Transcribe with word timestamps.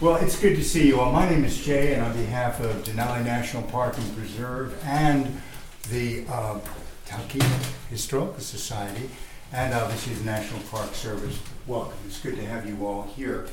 Well, 0.00 0.16
it's 0.16 0.40
good 0.40 0.56
to 0.56 0.64
see 0.64 0.86
you 0.86 0.98
all. 0.98 1.12
My 1.12 1.28
name 1.28 1.44
is 1.44 1.62
Jay, 1.62 1.92
and 1.92 2.02
on 2.02 2.14
behalf 2.14 2.58
of 2.60 2.84
Denali 2.84 3.22
National 3.22 3.62
Park 3.64 3.98
and 3.98 4.16
Preserve 4.16 4.74
and 4.82 5.42
the 5.90 6.24
uh, 6.26 6.58
Talkeetna 7.04 7.70
Historical 7.90 8.40
Society, 8.40 9.10
and 9.52 9.74
obviously 9.74 10.14
the 10.14 10.24
National 10.24 10.60
Park 10.70 10.94
Service, 10.94 11.38
welcome. 11.66 11.98
It's 12.06 12.18
good 12.18 12.36
to 12.36 12.46
have 12.46 12.66
you 12.66 12.86
all 12.86 13.12
here. 13.14 13.48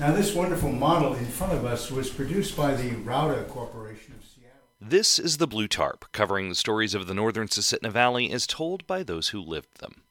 Now, 0.00 0.10
this 0.10 0.34
wonderful 0.34 0.72
model 0.72 1.14
in 1.14 1.26
front 1.26 1.52
of 1.52 1.64
us 1.64 1.92
was 1.92 2.10
produced 2.10 2.56
by 2.56 2.74
the 2.74 2.90
Rauda 2.96 3.46
Corporation 3.46 4.14
of 4.18 4.26
Seattle. 4.26 4.62
This 4.80 5.20
is 5.20 5.36
the 5.36 5.46
Blue 5.46 5.68
Tarp, 5.68 6.06
covering 6.10 6.48
the 6.48 6.56
stories 6.56 6.94
of 6.94 7.06
the 7.06 7.14
northern 7.14 7.46
Susitna 7.46 7.92
Valley 7.92 8.32
as 8.32 8.48
told 8.48 8.84
by 8.88 9.04
those 9.04 9.28
who 9.28 9.40
lived 9.40 9.78
them. 9.78 10.02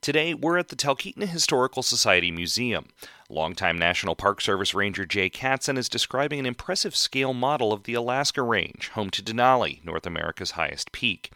Today, 0.00 0.34
we're 0.34 0.58
at 0.58 0.68
the 0.68 0.76
Talkeetna 0.76 1.26
Historical 1.26 1.82
Society 1.82 2.30
Museum. 2.30 2.86
Longtime 3.30 3.78
National 3.78 4.14
Park 4.14 4.40
Service 4.40 4.74
Ranger 4.74 5.06
Jay 5.06 5.30
Katzen 5.30 5.78
is 5.78 5.88
describing 5.88 6.38
an 6.38 6.46
impressive 6.46 6.94
scale 6.94 7.32
model 7.32 7.72
of 7.72 7.84
the 7.84 7.94
Alaska 7.94 8.42
Range, 8.42 8.88
home 8.90 9.10
to 9.10 9.22
Denali, 9.22 9.82
North 9.84 10.06
America's 10.06 10.52
highest 10.52 10.92
peak. 10.92 11.32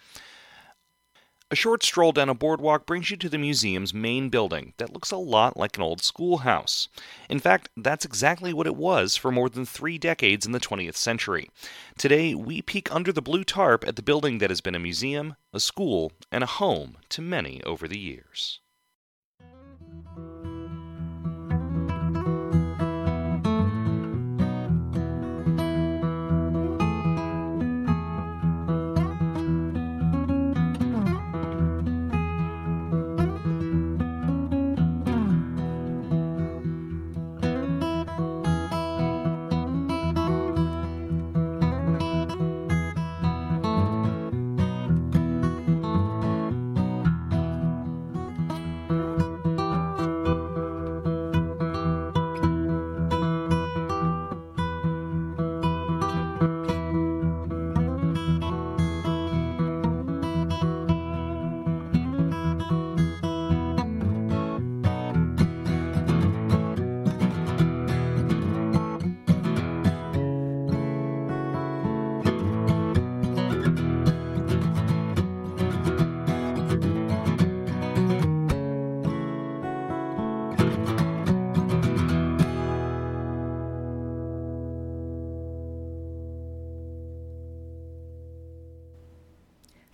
A 1.52 1.56
short 1.56 1.82
stroll 1.82 2.12
down 2.12 2.28
a 2.28 2.34
boardwalk 2.34 2.86
brings 2.86 3.10
you 3.10 3.16
to 3.16 3.28
the 3.28 3.36
museum's 3.36 3.92
main 3.92 4.28
building 4.28 4.72
that 4.76 4.92
looks 4.92 5.10
a 5.10 5.16
lot 5.16 5.56
like 5.56 5.76
an 5.76 5.82
old 5.82 6.00
schoolhouse. 6.00 6.86
In 7.28 7.40
fact, 7.40 7.70
that's 7.76 8.04
exactly 8.04 8.52
what 8.52 8.68
it 8.68 8.76
was 8.76 9.16
for 9.16 9.32
more 9.32 9.50
than 9.50 9.66
three 9.66 9.98
decades 9.98 10.46
in 10.46 10.52
the 10.52 10.60
20th 10.60 10.94
century. 10.94 11.50
Today, 11.98 12.36
we 12.36 12.62
peek 12.62 12.94
under 12.94 13.10
the 13.12 13.20
blue 13.20 13.42
tarp 13.42 13.84
at 13.84 13.96
the 13.96 14.02
building 14.02 14.38
that 14.38 14.50
has 14.50 14.60
been 14.60 14.76
a 14.76 14.78
museum, 14.78 15.34
a 15.52 15.58
school, 15.58 16.12
and 16.30 16.44
a 16.44 16.46
home 16.46 16.98
to 17.08 17.20
many 17.20 17.60
over 17.64 17.88
the 17.88 17.98
years. 17.98 18.60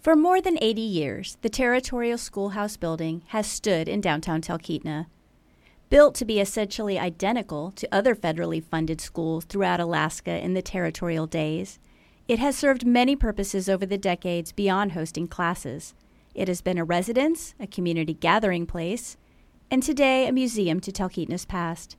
For 0.06 0.14
more 0.14 0.40
than 0.40 0.56
80 0.62 0.82
years, 0.82 1.36
the 1.42 1.48
Territorial 1.48 2.16
Schoolhouse 2.16 2.76
building 2.76 3.22
has 3.30 3.44
stood 3.44 3.88
in 3.88 4.00
downtown 4.00 4.40
Talkeetna. 4.40 5.06
Built 5.90 6.14
to 6.14 6.24
be 6.24 6.38
essentially 6.38 6.96
identical 6.96 7.72
to 7.72 7.88
other 7.90 8.14
federally 8.14 8.62
funded 8.62 9.00
schools 9.00 9.46
throughout 9.46 9.80
Alaska 9.80 10.38
in 10.38 10.54
the 10.54 10.62
territorial 10.62 11.26
days, 11.26 11.80
it 12.28 12.38
has 12.38 12.56
served 12.56 12.86
many 12.86 13.16
purposes 13.16 13.68
over 13.68 13.84
the 13.84 13.98
decades 13.98 14.52
beyond 14.52 14.92
hosting 14.92 15.26
classes. 15.26 15.92
It 16.36 16.46
has 16.46 16.60
been 16.60 16.78
a 16.78 16.84
residence, 16.84 17.56
a 17.58 17.66
community 17.66 18.14
gathering 18.14 18.64
place, 18.64 19.16
and 19.72 19.82
today 19.82 20.28
a 20.28 20.32
museum 20.32 20.78
to 20.82 20.92
Talkeetna's 20.92 21.46
past. 21.46 21.96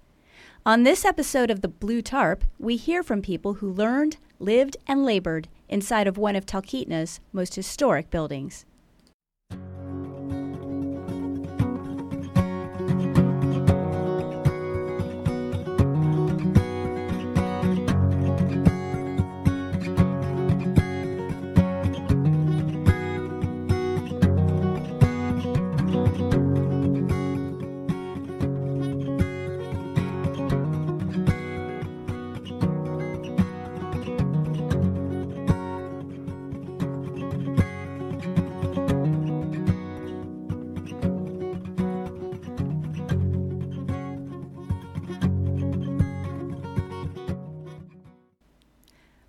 On 0.65 0.83
this 0.83 1.03
episode 1.03 1.51
of 1.51 1.59
The 1.59 1.67
Blue 1.67 2.01
Tarp, 2.01 2.45
we 2.57 2.77
hear 2.77 3.03
from 3.03 3.21
people 3.21 3.55
who 3.55 3.69
learned, 3.69 4.15
lived, 4.39 4.77
and 4.87 5.03
labored 5.03 5.49
inside 5.69 6.07
of 6.07 6.17
one 6.17 6.35
of 6.35 6.45
Talkeetna's 6.45 7.19
most 7.31 7.55
historic 7.55 8.09
buildings. 8.09 8.65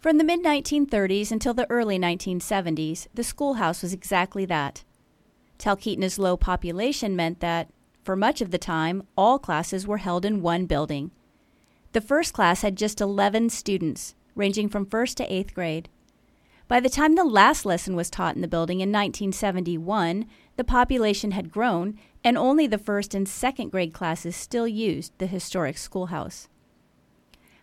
From 0.08 0.16
the 0.16 0.24
mid 0.24 0.42
1930s 0.42 1.30
until 1.30 1.52
the 1.52 1.70
early 1.70 1.98
1970s, 1.98 3.08
the 3.12 3.22
schoolhouse 3.22 3.82
was 3.82 3.92
exactly 3.92 4.46
that. 4.46 4.82
Talkeetna's 5.58 6.18
low 6.18 6.34
population 6.34 7.14
meant 7.14 7.40
that, 7.40 7.68
for 8.04 8.16
much 8.16 8.40
of 8.40 8.50
the 8.50 8.56
time, 8.56 9.02
all 9.18 9.38
classes 9.38 9.86
were 9.86 9.98
held 9.98 10.24
in 10.24 10.40
one 10.40 10.64
building. 10.64 11.10
The 11.92 12.00
first 12.00 12.32
class 12.32 12.62
had 12.62 12.74
just 12.74 13.02
11 13.02 13.50
students, 13.50 14.14
ranging 14.34 14.70
from 14.70 14.86
first 14.86 15.18
to 15.18 15.30
eighth 15.30 15.52
grade. 15.52 15.90
By 16.68 16.80
the 16.80 16.88
time 16.88 17.14
the 17.14 17.22
last 17.22 17.66
lesson 17.66 17.94
was 17.94 18.08
taught 18.08 18.34
in 18.34 18.40
the 18.40 18.48
building 18.48 18.80
in 18.80 18.88
1971, 18.88 20.24
the 20.56 20.64
population 20.64 21.32
had 21.32 21.52
grown, 21.52 21.98
and 22.24 22.38
only 22.38 22.66
the 22.66 22.78
first 22.78 23.14
and 23.14 23.28
second 23.28 23.68
grade 23.68 23.92
classes 23.92 24.34
still 24.34 24.66
used 24.66 25.12
the 25.18 25.26
historic 25.26 25.76
schoolhouse. 25.76 26.48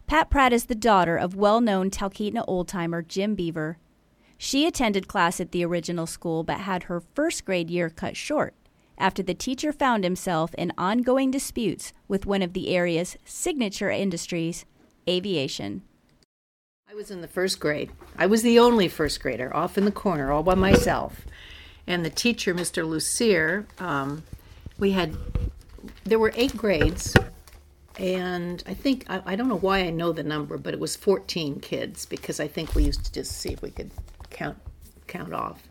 Pat 0.08 0.30
Pratt 0.30 0.54
is 0.54 0.66
the 0.66 0.76
daughter 0.76 1.18
of 1.18 1.36
well 1.36 1.60
known 1.60 1.90
Talkeetna 1.90 2.44
old 2.48 2.68
timer 2.68 3.02
Jim 3.02 3.34
Beaver. 3.34 3.80
She 4.38 4.68
attended 4.68 5.08
class 5.08 5.40
at 5.40 5.52
the 5.52 5.66
original 5.66 6.06
school 6.06 6.44
but 6.44 6.60
had 6.60 6.84
her 6.84 7.00
first 7.00 7.44
grade 7.44 7.72
year 7.72 7.90
cut 7.90 8.16
short 8.16 8.54
after 9.00 9.24
the 9.24 9.34
teacher 9.34 9.74
found 9.74 10.04
himself 10.04 10.54
in 10.56 10.72
ongoing 10.78 11.32
disputes 11.32 11.92
with 12.08 12.28
one 12.28 12.44
of 12.44 12.54
the 12.54 12.70
area's 12.70 13.18
signature 13.26 13.90
industries, 13.90 14.66
aviation. 15.10 15.82
I 16.88 16.94
was 16.94 17.10
in 17.10 17.22
the 17.22 17.28
first 17.28 17.60
grade. 17.60 17.92
I 18.16 18.28
was 18.28 18.44
the 18.44 18.60
only 18.60 18.88
first 18.88 19.20
grader, 19.22 19.54
off 19.56 19.78
in 19.78 19.86
the 19.86 19.92
corner, 19.92 20.32
all 20.32 20.44
by 20.44 20.56
myself. 20.56 21.26
And 21.88 22.06
the 22.06 22.10
teacher, 22.12 22.54
Mr. 22.54 22.88
Lucier, 22.88 23.66
um, 23.80 24.24
we 24.78 24.92
had, 24.92 25.18
there 26.04 26.20
were 26.20 26.32
eight 26.36 26.56
grades, 26.56 27.16
and 28.00 28.64
I 28.68 28.74
think 28.74 29.06
I, 29.10 29.22
I, 29.26 29.36
don't 29.36 29.48
know 29.48 29.58
why 29.58 29.80
I 29.80 29.90
know 29.90 30.12
the 30.12 30.24
number, 30.24 30.58
but 30.58 30.74
it 30.74 30.80
was 30.80 30.96
14 30.96 31.60
kids 31.60 32.06
because 32.06 32.40
I 32.40 32.48
think 32.48 32.76
we 32.76 32.84
used 32.84 33.06
to 33.06 33.12
just 33.12 33.32
see 33.40 33.50
if 33.50 33.62
we 33.62 33.72
could 33.72 33.92
count 34.30 34.58
count 35.08 35.34
off. 35.34 35.68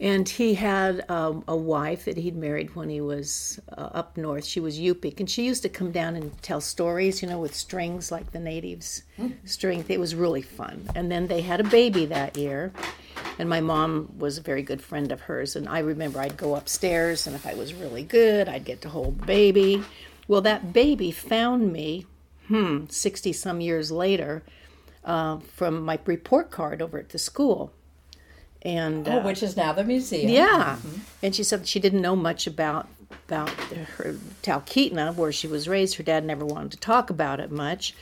And 0.00 0.28
he 0.28 0.54
had 0.54 1.08
um, 1.08 1.44
a 1.46 1.56
wife 1.56 2.06
that 2.06 2.16
he'd 2.16 2.34
married 2.34 2.74
when 2.74 2.88
he 2.88 3.00
was 3.00 3.60
uh, 3.78 3.90
up 3.92 4.16
north. 4.16 4.44
She 4.44 4.58
was 4.58 4.78
Yupik, 4.78 5.20
and 5.20 5.30
she 5.30 5.44
used 5.46 5.62
to 5.62 5.68
come 5.68 5.92
down 5.92 6.16
and 6.16 6.36
tell 6.42 6.60
stories, 6.60 7.22
you 7.22 7.28
know, 7.28 7.38
with 7.38 7.54
strings 7.54 8.10
like 8.10 8.32
the 8.32 8.40
natives 8.40 9.04
mm. 9.16 9.34
string. 9.48 9.84
It 9.88 10.00
was 10.00 10.16
really 10.16 10.42
fun. 10.42 10.90
And 10.96 11.12
then 11.12 11.28
they 11.28 11.42
had 11.42 11.60
a 11.60 11.64
baby 11.64 12.06
that 12.06 12.36
year, 12.36 12.72
and 13.38 13.48
my 13.48 13.60
mom 13.60 14.12
was 14.18 14.36
a 14.36 14.42
very 14.42 14.62
good 14.62 14.82
friend 14.82 15.12
of 15.12 15.20
hers. 15.20 15.54
And 15.54 15.68
I 15.68 15.78
remember 15.78 16.18
I'd 16.18 16.36
go 16.36 16.56
upstairs, 16.56 17.28
and 17.28 17.36
if 17.36 17.46
I 17.46 17.54
was 17.54 17.72
really 17.72 18.02
good, 18.02 18.48
I'd 18.48 18.64
get 18.64 18.82
to 18.82 18.88
hold 18.88 19.20
the 19.20 19.26
baby 19.26 19.84
well, 20.28 20.40
that 20.42 20.72
baby 20.72 21.10
found 21.10 21.72
me, 21.72 22.06
hmm, 22.48 22.86
60 22.88 23.32
some 23.32 23.60
years 23.60 23.90
later, 23.90 24.42
uh, 25.04 25.38
from 25.38 25.82
my 25.82 25.98
report 26.06 26.50
card 26.50 26.80
over 26.80 26.98
at 26.98 27.10
the 27.10 27.18
school. 27.18 27.72
And, 28.62 29.06
oh, 29.06 29.18
uh, 29.18 29.22
which 29.22 29.42
is 29.42 29.56
now 29.56 29.74
the 29.74 29.84
museum. 29.84 30.30
Yeah. 30.30 30.78
Mm-hmm. 30.78 31.00
And 31.22 31.34
she 31.34 31.44
said 31.44 31.66
she 31.66 31.80
didn't 31.80 32.00
know 32.00 32.16
much 32.16 32.46
about 32.46 32.88
about 33.26 33.50
her 33.50 34.16
Talkeetna, 34.42 35.14
where 35.14 35.32
she 35.32 35.46
was 35.46 35.68
raised. 35.68 35.96
Her 35.96 36.02
dad 36.02 36.24
never 36.24 36.44
wanted 36.44 36.72
to 36.72 36.78
talk 36.78 37.10
about 37.10 37.40
it 37.40 37.50
much. 37.50 37.94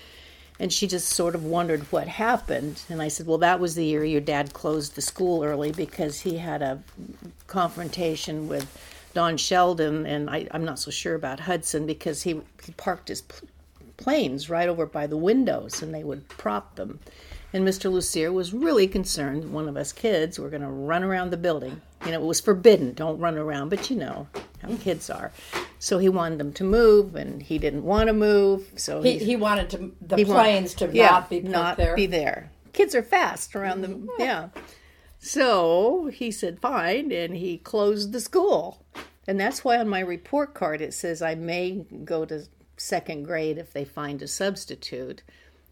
And 0.59 0.73
she 0.73 0.87
just 0.87 1.09
sort 1.09 1.35
of 1.35 1.45
wondered 1.45 1.81
what 1.91 2.07
happened. 2.07 2.83
And 2.89 3.03
I 3.03 3.09
said, 3.09 3.27
Well, 3.27 3.39
that 3.39 3.61
was 3.61 3.75
the 3.75 3.85
year 3.85 4.05
your 4.05 4.21
dad 4.21 4.53
closed 4.53 4.95
the 4.95 5.03
school 5.03 5.43
early 5.43 5.73
because 5.73 6.21
he 6.21 6.39
had 6.39 6.63
a 6.63 6.83
confrontation 7.47 8.49
with 8.49 8.71
Don 9.15 9.37
Sheldon. 9.37 10.07
And 10.07 10.29
I, 10.31 10.49
am 10.53 10.65
not 10.65 10.79
so 10.79 10.91
sure 10.91 11.15
about 11.15 11.41
Hudson 11.41 11.87
because 11.87 12.23
he, 12.23 12.41
he 12.65 12.73
parked 12.77 13.09
his 13.09 13.23
planes 13.97 14.51
right 14.51 14.69
over 14.69 14.87
by 14.87 15.07
the 15.07 15.17
windows 15.17 15.83
and 15.83 15.95
they 15.95 16.05
would 16.05 16.29
prop 16.29 16.77
them. 16.77 17.01
And 17.53 17.67
Mr. 17.67 17.93
Lucier 17.93 18.33
was 18.33 18.55
really 18.55 18.89
concerned 18.89 19.53
one 19.53 19.69
of 19.69 19.77
us 19.77 19.93
kids 19.93 20.39
were 20.39 20.49
going 20.49 20.63
to 20.63 20.69
run 20.69 21.03
around 21.03 21.31
the 21.31 21.37
building. 21.37 21.83
You 22.05 22.13
know, 22.13 22.23
it 22.23 22.27
was 22.27 22.41
forbidden, 22.41 22.95
don't 22.95 23.19
run 23.19 23.37
around, 23.37 23.69
but 23.69 23.91
you 23.91 23.97
know 23.97 24.27
how 24.63 24.75
kids 24.77 25.11
are. 25.11 25.33
So 25.79 25.99
he 25.99 26.09
wanted 26.09 26.39
them 26.39 26.53
to 26.55 26.65
move, 26.65 27.15
and 27.15 27.43
he 27.43 27.59
didn't 27.59 27.85
want 27.85 28.09
to 28.09 28.13
move. 28.13 28.73
So 28.77 29.03
he, 29.03 29.19
he 29.19 29.37
wanted 29.37 29.71
to 29.71 29.93
the 30.01 30.25
planes 30.25 30.75
to 30.75 30.91
yeah, 30.93 31.11
not 31.11 31.31
be 31.31 31.41
not 31.41 31.77
there. 31.77 31.95
be 31.95 32.07
there. 32.07 32.51
Kids 32.73 32.95
are 32.95 33.03
fast 33.03 33.55
around 33.55 33.83
them. 33.83 34.09
Mm-hmm. 34.09 34.23
Yeah. 34.23 34.49
So 35.25 36.11
he 36.13 36.33
said 36.33 36.59
fine, 36.59 37.13
and 37.13 37.37
he 37.37 37.57
closed 37.57 38.11
the 38.11 38.21
school. 38.21 38.85
And 39.25 39.39
that's 39.39 39.63
why 39.63 39.79
on 39.79 39.89
my 39.89 40.01
report 40.01 40.53
card 40.53 40.81
it 40.81 40.93
says 40.93 41.23
I 41.23 41.37
may 41.37 41.87
go 42.05 42.25
to 42.25 42.49
second 42.77 43.23
grade 43.23 43.57
if 43.57 43.73
they 43.73 43.85
find 43.85 44.21
a 44.21 44.27
substitute 44.27 45.23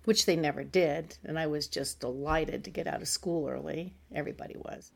which 0.04 0.24
they 0.24 0.36
never 0.36 0.62
did. 0.62 1.18
And 1.24 1.36
I 1.36 1.48
was 1.48 1.66
just 1.66 1.98
delighted 1.98 2.62
to 2.62 2.70
get 2.70 2.86
out 2.86 3.02
of 3.02 3.08
school 3.08 3.48
early. 3.48 3.92
Everybody 4.14 4.54
was. 4.56 4.92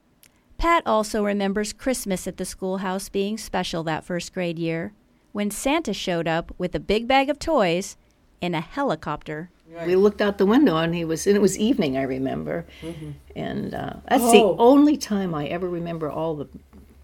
Pat 0.56 0.84
also 0.86 1.24
remembers 1.24 1.72
Christmas 1.72 2.28
at 2.28 2.36
the 2.36 2.44
schoolhouse 2.44 3.08
being 3.08 3.36
special 3.36 3.82
that 3.82 4.04
first 4.04 4.32
grade 4.32 4.58
year 4.58 4.92
when 5.32 5.50
Santa 5.50 5.92
showed 5.92 6.28
up 6.28 6.54
with 6.58 6.76
a 6.76 6.80
big 6.80 7.08
bag 7.08 7.28
of 7.28 7.40
toys 7.40 7.96
in 8.40 8.54
a 8.54 8.60
helicopter. 8.60 9.50
Right. 9.70 9.86
We 9.86 9.96
looked 9.96 10.20
out 10.20 10.38
the 10.38 10.46
window 10.46 10.76
and 10.76 10.94
he 10.94 11.04
was, 11.04 11.26
and 11.26 11.36
it 11.36 11.40
was 11.40 11.58
evening, 11.58 11.96
I 11.96 12.02
remember. 12.02 12.66
Mm-hmm. 12.82 13.10
And 13.34 13.74
uh, 13.74 13.94
that's 14.08 14.22
oh. 14.24 14.32
the 14.32 14.62
only 14.62 14.96
time 14.96 15.34
I 15.34 15.46
ever 15.46 15.68
remember 15.68 16.10
all 16.10 16.36
the 16.36 16.48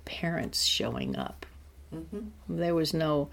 parents 0.04 0.64
showing 0.64 1.16
up. 1.16 1.46
Mm-hmm. 1.94 2.20
There 2.48 2.74
was 2.74 2.94
no 2.94 3.28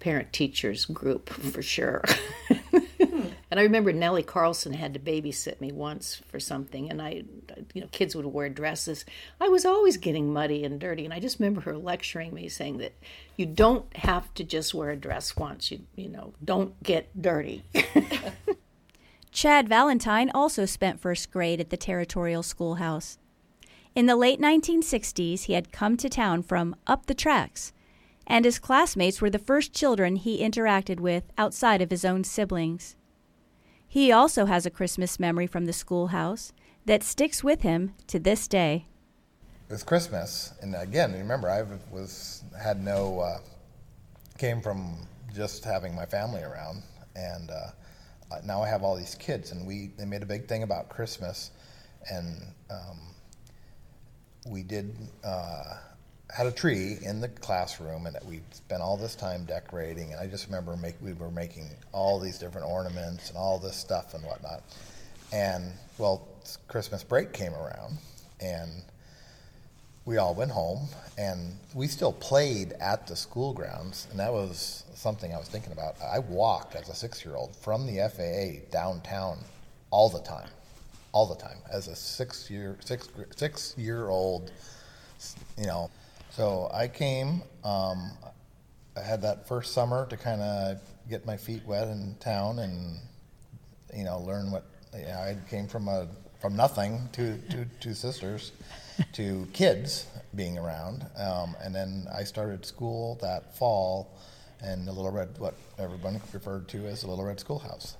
parent 0.00 0.32
teachers 0.32 0.84
group 0.86 1.28
for 1.28 1.62
sure. 1.62 2.04
And 3.50 3.58
I 3.58 3.62
remember 3.62 3.92
Nellie 3.92 4.22
Carlson 4.22 4.74
had 4.74 4.92
to 4.92 5.00
babysit 5.00 5.60
me 5.60 5.72
once 5.72 6.20
for 6.28 6.38
something, 6.38 6.90
and 6.90 7.00
I, 7.00 7.22
you 7.72 7.80
know, 7.80 7.88
kids 7.90 8.14
would 8.14 8.26
wear 8.26 8.50
dresses. 8.50 9.06
I 9.40 9.48
was 9.48 9.64
always 9.64 9.96
getting 9.96 10.32
muddy 10.32 10.64
and 10.64 10.78
dirty, 10.78 11.04
and 11.04 11.14
I 11.14 11.20
just 11.20 11.38
remember 11.38 11.62
her 11.62 11.76
lecturing 11.76 12.34
me, 12.34 12.48
saying 12.50 12.78
that 12.78 12.92
you 13.36 13.46
don't 13.46 13.96
have 13.96 14.32
to 14.34 14.44
just 14.44 14.74
wear 14.74 14.90
a 14.90 14.96
dress 14.96 15.34
once. 15.34 15.70
You, 15.70 15.80
you 15.96 16.10
know, 16.10 16.34
don't 16.44 16.82
get 16.82 17.20
dirty. 17.20 17.64
Chad 19.32 19.68
Valentine 19.68 20.30
also 20.34 20.66
spent 20.66 21.00
first 21.00 21.30
grade 21.30 21.60
at 21.60 21.70
the 21.70 21.76
Territorial 21.76 22.42
Schoolhouse. 22.42 23.18
In 23.94 24.06
the 24.06 24.16
late 24.16 24.40
1960s, 24.40 25.44
he 25.44 25.54
had 25.54 25.72
come 25.72 25.96
to 25.96 26.08
town 26.10 26.42
from 26.42 26.76
up 26.86 27.06
the 27.06 27.14
tracks, 27.14 27.72
and 28.26 28.44
his 28.44 28.58
classmates 28.58 29.22
were 29.22 29.30
the 29.30 29.38
first 29.38 29.72
children 29.72 30.16
he 30.16 30.42
interacted 30.42 31.00
with 31.00 31.24
outside 31.38 31.80
of 31.80 31.90
his 31.90 32.04
own 32.04 32.24
siblings. 32.24 32.94
He 33.88 34.12
also 34.12 34.44
has 34.44 34.66
a 34.66 34.70
Christmas 34.70 35.18
memory 35.18 35.46
from 35.46 35.64
the 35.64 35.72
schoolhouse 35.72 36.52
that 36.84 37.02
sticks 37.02 37.42
with 37.42 37.62
him 37.62 37.94
to 38.08 38.18
this 38.18 38.46
day. 38.46 38.86
It 39.68 39.72
was 39.72 39.82
Christmas, 39.82 40.52
and 40.60 40.74
again, 40.74 41.12
remember, 41.12 41.48
I 41.48 41.62
was 41.90 42.42
had 42.58 42.82
no 42.82 43.20
uh, 43.20 43.38
came 44.38 44.60
from 44.60 44.96
just 45.34 45.64
having 45.64 45.94
my 45.94 46.06
family 46.06 46.42
around, 46.42 46.82
and 47.16 47.50
uh, 47.50 47.70
now 48.44 48.62
I 48.62 48.68
have 48.68 48.82
all 48.82 48.96
these 48.96 49.14
kids, 49.14 49.52
and 49.52 49.66
we 49.66 49.90
they 49.98 50.04
made 50.04 50.22
a 50.22 50.26
big 50.26 50.48
thing 50.48 50.62
about 50.62 50.88
Christmas, 50.88 51.50
and 52.10 52.42
um, 52.70 52.98
we 54.46 54.62
did. 54.62 54.94
Uh, 55.24 55.76
had 56.34 56.46
a 56.46 56.52
tree 56.52 56.98
in 57.02 57.20
the 57.20 57.28
classroom 57.28 58.06
and 58.06 58.14
that 58.14 58.24
we 58.24 58.40
spent 58.52 58.82
all 58.82 58.96
this 58.96 59.14
time 59.14 59.44
decorating. 59.44 60.12
And 60.12 60.20
i 60.20 60.26
just 60.26 60.46
remember 60.46 60.76
make, 60.76 60.94
we 61.00 61.12
were 61.14 61.30
making 61.30 61.68
all 61.92 62.20
these 62.20 62.38
different 62.38 62.66
ornaments 62.66 63.28
and 63.28 63.38
all 63.38 63.58
this 63.58 63.76
stuff 63.76 64.14
and 64.14 64.24
whatnot. 64.24 64.62
And 65.32 65.72
well 65.98 66.26
christmas 66.66 67.02
break 67.02 67.32
came 67.32 67.52
around 67.54 67.98
and 68.40 68.82
we 70.06 70.16
all 70.16 70.34
went 70.34 70.50
home 70.50 70.88
and 71.18 71.54
we 71.74 71.86
still 71.86 72.14
played 72.14 72.72
at 72.80 73.06
the 73.06 73.16
school 73.16 73.52
grounds. 73.52 74.06
And 74.10 74.20
that 74.20 74.32
was 74.32 74.84
something 74.94 75.32
i 75.32 75.38
was 75.38 75.48
thinking 75.48 75.72
about. 75.72 75.96
I 76.02 76.18
walked 76.18 76.74
as 76.74 76.88
a 76.88 76.94
six 76.94 77.24
year 77.24 77.36
old 77.36 77.56
from 77.56 77.86
the 77.86 77.98
faa 78.08 78.70
downtown 78.70 79.38
all 79.90 80.08
the 80.08 80.20
time 80.20 80.48
all 81.12 81.26
the 81.26 81.34
time 81.34 81.56
as 81.72 81.88
a 81.88 81.96
six 81.96 82.50
year 82.50 82.76
six 82.84 83.08
six 83.34 83.74
year 83.78 84.08
old 84.08 84.52
you 85.56 85.66
know 85.66 85.90
so 86.38 86.70
I 86.72 86.86
came. 86.86 87.42
Um, 87.64 88.12
I 88.96 89.00
had 89.00 89.22
that 89.22 89.48
first 89.48 89.74
summer 89.74 90.06
to 90.06 90.16
kind 90.16 90.40
of 90.40 90.80
get 91.10 91.26
my 91.26 91.36
feet 91.36 91.66
wet 91.66 91.88
in 91.88 92.14
town 92.20 92.60
and 92.60 93.00
you 93.92 94.04
know 94.04 94.20
learn 94.20 94.52
what 94.52 94.64
you 94.94 95.02
know, 95.02 95.18
I 95.18 95.36
came 95.50 95.66
from 95.66 95.88
a 95.88 96.06
from 96.40 96.54
nothing 96.54 97.08
to 97.14 97.38
to 97.50 97.66
two 97.80 97.92
sisters 97.92 98.52
to 99.14 99.48
kids 99.52 100.06
being 100.36 100.56
around, 100.56 101.06
um, 101.16 101.56
and 101.60 101.74
then 101.74 102.06
I 102.14 102.22
started 102.22 102.64
school 102.64 103.18
that 103.20 103.56
fall 103.56 104.16
in 104.62 104.84
the 104.84 104.92
Little 104.92 105.10
Red, 105.10 105.36
what 105.38 105.54
everyone 105.76 106.20
referred 106.32 106.68
to 106.68 106.86
as 106.86 107.00
the 107.00 107.08
Little 107.08 107.24
Red 107.24 107.40
Schoolhouse. 107.40 107.96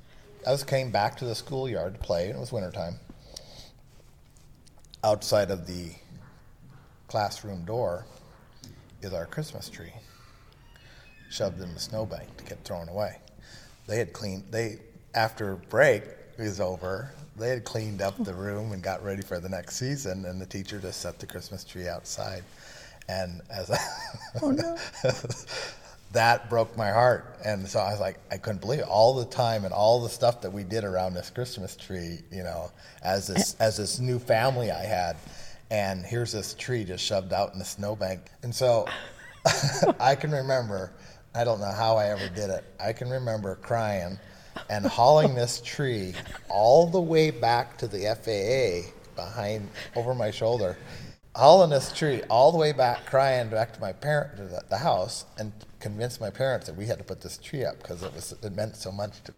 I 0.46 0.52
just 0.52 0.68
came 0.68 0.92
back 0.92 1.16
to 1.16 1.24
the 1.24 1.34
schoolyard 1.34 1.94
to 1.94 2.00
play, 2.00 2.28
and 2.28 2.36
it 2.36 2.38
was 2.38 2.52
wintertime. 2.52 3.00
Outside 5.02 5.50
of 5.50 5.66
the 5.66 5.90
classroom 7.08 7.64
door, 7.64 8.04
is 9.02 9.12
our 9.12 9.26
Christmas 9.26 9.68
tree 9.68 9.92
shoved 11.30 11.60
in 11.60 11.72
the 11.74 11.80
snowbank 11.80 12.36
to 12.38 12.44
get 12.44 12.62
thrown 12.64 12.88
away. 12.88 13.18
They 13.86 13.98
had 13.98 14.12
cleaned, 14.12 14.44
they, 14.50 14.78
after 15.14 15.56
break 15.56 16.04
was 16.38 16.60
over, 16.60 17.12
they 17.36 17.50
had 17.50 17.64
cleaned 17.64 18.02
up 18.02 18.22
the 18.22 18.34
room 18.34 18.72
and 18.72 18.82
got 18.82 19.02
ready 19.04 19.22
for 19.22 19.38
the 19.38 19.48
next 19.48 19.76
season, 19.76 20.24
and 20.24 20.40
the 20.40 20.46
teacher 20.46 20.78
just 20.78 21.00
set 21.00 21.18
the 21.18 21.26
Christmas 21.26 21.64
tree 21.64 21.88
outside. 21.88 22.42
And 23.08 23.40
as 23.50 23.70
I, 23.70 23.78
oh, 24.42 24.50
no. 24.50 24.76
that 26.12 26.48
broke 26.48 26.76
my 26.76 26.90
heart. 26.90 27.36
And 27.44 27.68
so 27.68 27.80
I 27.80 27.90
was 27.90 28.00
like, 28.00 28.18
I 28.30 28.36
couldn't 28.38 28.60
believe 28.60 28.80
it. 28.80 28.86
All 28.86 29.14
the 29.14 29.26
time 29.26 29.64
and 29.64 29.72
all 29.72 30.02
the 30.02 30.08
stuff 30.08 30.40
that 30.42 30.52
we 30.52 30.64
did 30.64 30.84
around 30.84 31.14
this 31.14 31.30
Christmas 31.30 31.76
tree, 31.76 32.18
you 32.30 32.42
know, 32.42 32.70
as 33.02 33.26
this 33.28 33.56
eh. 33.60 33.64
as 33.64 33.76
this 33.76 33.98
new 33.98 34.18
family 34.18 34.70
I 34.70 34.84
had 34.84 35.16
and 35.70 36.04
here's 36.04 36.32
this 36.32 36.54
tree 36.54 36.84
just 36.84 37.04
shoved 37.04 37.32
out 37.32 37.52
in 37.52 37.58
the 37.58 37.64
snowbank. 37.64 38.22
And 38.42 38.54
so 38.54 38.86
I 40.00 40.14
can 40.14 40.30
remember, 40.30 40.92
I 41.34 41.44
don't 41.44 41.60
know 41.60 41.72
how 41.72 41.96
I 41.96 42.06
ever 42.06 42.28
did 42.28 42.50
it. 42.50 42.64
I 42.80 42.92
can 42.92 43.10
remember 43.10 43.56
crying 43.56 44.18
and 44.70 44.86
hauling 44.86 45.34
this 45.34 45.60
tree 45.60 46.14
all 46.48 46.86
the 46.86 47.00
way 47.00 47.30
back 47.30 47.76
to 47.78 47.86
the 47.86 48.14
FAA 48.22 48.92
behind 49.14 49.68
over 49.96 50.14
my 50.14 50.30
shoulder, 50.30 50.76
hauling 51.34 51.70
this 51.70 51.92
tree 51.92 52.22
all 52.30 52.50
the 52.50 52.58
way 52.58 52.72
back, 52.72 53.06
crying 53.06 53.48
back 53.48 53.72
to 53.74 53.80
my 53.80 53.92
parent 53.92 54.36
to 54.36 54.44
the, 54.44 54.62
the 54.68 54.78
house, 54.78 55.26
and 55.38 55.52
convinced 55.80 56.20
my 56.20 56.30
parents 56.30 56.66
that 56.66 56.76
we 56.76 56.86
had 56.86 56.98
to 56.98 57.04
put 57.04 57.20
this 57.20 57.38
tree 57.38 57.64
up 57.64 57.78
because 57.78 58.02
it 58.02 58.12
was 58.14 58.34
it 58.42 58.54
meant 58.54 58.76
so 58.76 58.90
much 58.90 59.22
to. 59.24 59.34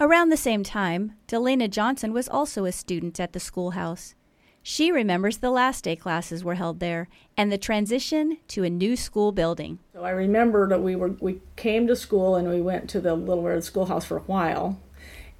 Around 0.00 0.30
the 0.30 0.36
same 0.36 0.64
time, 0.64 1.12
Delana 1.28 1.70
Johnson 1.70 2.12
was 2.12 2.28
also 2.28 2.64
a 2.64 2.72
student 2.72 3.20
at 3.20 3.32
the 3.32 3.40
schoolhouse. 3.40 4.14
She 4.62 4.92
remembers 4.92 5.38
the 5.38 5.50
last 5.50 5.84
day 5.84 5.96
classes 5.96 6.44
were 6.44 6.54
held 6.54 6.78
there 6.78 7.08
and 7.36 7.50
the 7.50 7.58
transition 7.58 8.38
to 8.48 8.62
a 8.62 8.70
new 8.70 8.96
school 8.96 9.32
building. 9.32 9.80
So 9.92 10.04
I 10.04 10.10
remember 10.10 10.68
that 10.68 10.82
we 10.82 10.94
were 10.94 11.16
we 11.20 11.40
came 11.56 11.86
to 11.88 11.96
school 11.96 12.36
and 12.36 12.48
we 12.48 12.60
went 12.60 12.88
to 12.90 13.00
the 13.00 13.14
Little 13.14 13.42
Red 13.42 13.64
Schoolhouse 13.64 14.04
for 14.04 14.18
a 14.18 14.22
while. 14.22 14.78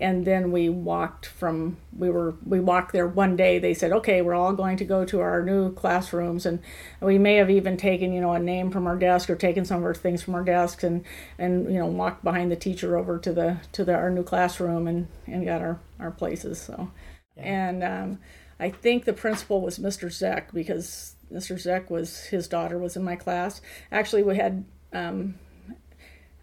And 0.01 0.25
then 0.25 0.51
we 0.51 0.69
walked 0.69 1.27
from 1.27 1.77
we 1.97 2.11
were 2.11 2.35
we 2.45 2.59
walked 2.59 2.93
there 2.93 3.07
one 3.07 3.37
day. 3.37 3.61
They 3.61 3.75
said, 3.75 3.93
"Okay, 3.93 4.21
we're 4.21 4.35
all 4.35 4.53
going 4.53 4.77
to 4.79 4.85
go 4.85 5.05
to 5.05 5.21
our 5.21 5.45
new 5.45 5.73
classrooms." 5.73 6.45
And 6.45 6.59
we 7.01 7.19
may 7.19 7.37
have 7.37 7.51
even 7.51 7.77
taken, 7.77 8.13
you 8.13 8.21
know, 8.21 8.33
a 8.33 8.41
name 8.41 8.73
from 8.73 8.89
our 8.89 8.97
desk 8.97 9.31
or 9.31 9.37
taken 9.37 9.65
some 9.65 9.79
of 9.79 9.85
our 9.85 9.95
things 9.95 10.21
from 10.21 10.35
our 10.35 10.43
desks 10.43 10.83
and 10.83 11.05
and 11.39 11.73
you 11.73 11.79
know, 11.79 11.87
walked 11.87 12.25
behind 12.25 12.51
the 12.51 12.57
teacher 12.57 12.97
over 12.97 13.17
to 13.19 13.33
the 13.33 13.59
to 13.71 13.85
the 13.85 13.95
our 13.95 14.11
new 14.11 14.25
classroom 14.25 14.89
and 14.89 15.07
and 15.29 15.45
got 15.45 15.61
our 15.61 15.79
our 16.01 16.11
places. 16.11 16.61
So 16.61 16.91
yeah. 17.37 17.43
and 17.45 17.85
um 17.85 18.19
I 18.63 18.71
think 18.71 19.07
the 19.07 19.13
principal 19.13 19.61
was 19.61 19.81
Mr. 19.81 20.07
Zeck 20.07 20.53
because 20.55 21.17
Mr. 21.33 21.57
Zeck 21.57 21.91
was 21.91 22.27
his 22.27 22.47
daughter 22.47 22.79
was 22.79 22.95
in 22.95 23.03
my 23.03 23.17
class. 23.17 23.61
Actually, 23.91 24.23
we 24.23 24.37
had, 24.37 24.65
um, 24.93 25.35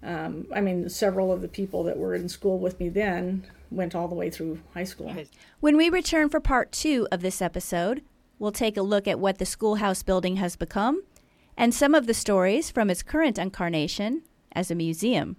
um, 0.04 0.46
I 0.54 0.60
mean, 0.60 0.90
several 0.90 1.32
of 1.32 1.42
the 1.42 1.48
people 1.48 1.82
that 1.84 1.98
were 1.98 2.14
in 2.14 2.28
school 2.28 2.60
with 2.60 2.78
me 2.78 2.90
then 2.90 3.48
went 3.72 3.96
all 3.96 4.10
the 4.10 4.16
way 4.16 4.30
through 4.30 4.60
high 4.74 4.84
school. 4.84 5.16
When 5.62 5.78
we 5.78 5.90
return 5.90 6.28
for 6.28 6.42
part 6.42 6.74
two 6.74 7.08
of 7.10 7.22
this 7.22 7.42
episode, 7.42 8.02
we'll 8.38 8.52
take 8.52 8.76
a 8.76 8.82
look 8.82 9.08
at 9.08 9.18
what 9.18 9.38
the 9.38 9.46
schoolhouse 9.46 10.04
building 10.04 10.36
has 10.36 10.58
become 10.58 11.04
and 11.56 11.74
some 11.74 11.96
of 11.96 12.06
the 12.06 12.14
stories 12.14 12.70
from 12.70 12.90
its 12.90 13.02
current 13.02 13.38
incarnation 13.38 14.24
as 14.52 14.70
a 14.70 14.76
museum. 14.76 15.38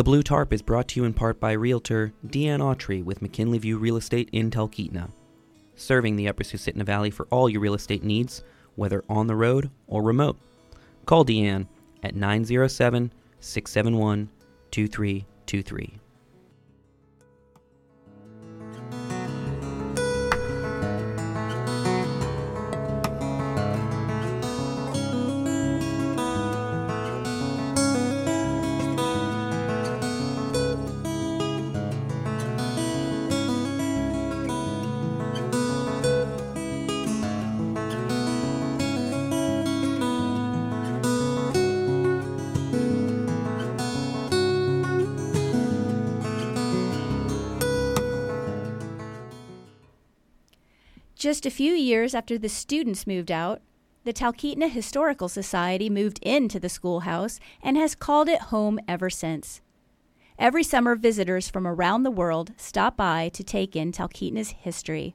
The 0.00 0.04
Blue 0.04 0.22
Tarp 0.22 0.54
is 0.54 0.62
brought 0.62 0.88
to 0.88 1.00
you 1.00 1.04
in 1.04 1.12
part 1.12 1.38
by 1.38 1.52
Realtor 1.52 2.14
Deanne 2.26 2.60
Autry 2.60 3.04
with 3.04 3.20
McKinley 3.20 3.58
View 3.58 3.76
Real 3.76 3.98
Estate 3.98 4.30
in 4.32 4.50
Talkeetna, 4.50 5.10
serving 5.74 6.16
the 6.16 6.26
Upper 6.26 6.42
Susitna 6.42 6.84
Valley 6.84 7.10
for 7.10 7.26
all 7.26 7.50
your 7.50 7.60
real 7.60 7.74
estate 7.74 8.02
needs, 8.02 8.42
whether 8.76 9.04
on 9.10 9.26
the 9.26 9.36
road 9.36 9.68
or 9.86 10.02
remote. 10.02 10.38
Call 11.04 11.26
Deanne 11.26 11.66
at 12.02 12.16
907 12.16 13.12
671 13.40 14.30
2323. 14.70 15.98
Just 51.20 51.44
a 51.44 51.50
few 51.50 51.74
years 51.74 52.14
after 52.14 52.38
the 52.38 52.48
students 52.48 53.06
moved 53.06 53.30
out, 53.30 53.60
the 54.04 54.12
Talkeetna 54.14 54.70
Historical 54.70 55.28
Society 55.28 55.90
moved 55.90 56.18
into 56.22 56.58
the 56.58 56.70
schoolhouse 56.70 57.38
and 57.62 57.76
has 57.76 57.94
called 57.94 58.26
it 58.26 58.40
home 58.48 58.80
ever 58.88 59.10
since. 59.10 59.60
Every 60.38 60.62
summer, 60.62 60.96
visitors 60.96 61.50
from 61.50 61.66
around 61.66 62.04
the 62.04 62.10
world 62.10 62.52
stop 62.56 62.96
by 62.96 63.28
to 63.34 63.44
take 63.44 63.76
in 63.76 63.92
Talkeetna's 63.92 64.52
history. 64.52 65.14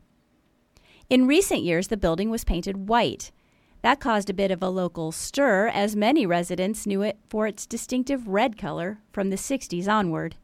In 1.09 1.25
recent 1.25 1.63
years, 1.63 1.87
the 1.87 1.97
building 1.97 2.29
was 2.29 2.43
painted 2.43 2.87
white. 2.87 3.31
That 3.81 3.99
caused 3.99 4.29
a 4.29 4.35
bit 4.35 4.51
of 4.51 4.61
a 4.61 4.69
local 4.69 5.11
stir, 5.11 5.69
as 5.69 5.95
many 5.95 6.27
residents 6.27 6.85
knew 6.85 7.01
it 7.01 7.17
for 7.31 7.47
its 7.47 7.65
distinctive 7.65 8.27
red 8.27 8.59
color 8.59 8.99
from 9.11 9.31
the 9.31 9.37
60s 9.37 9.87
onward. 9.87 10.35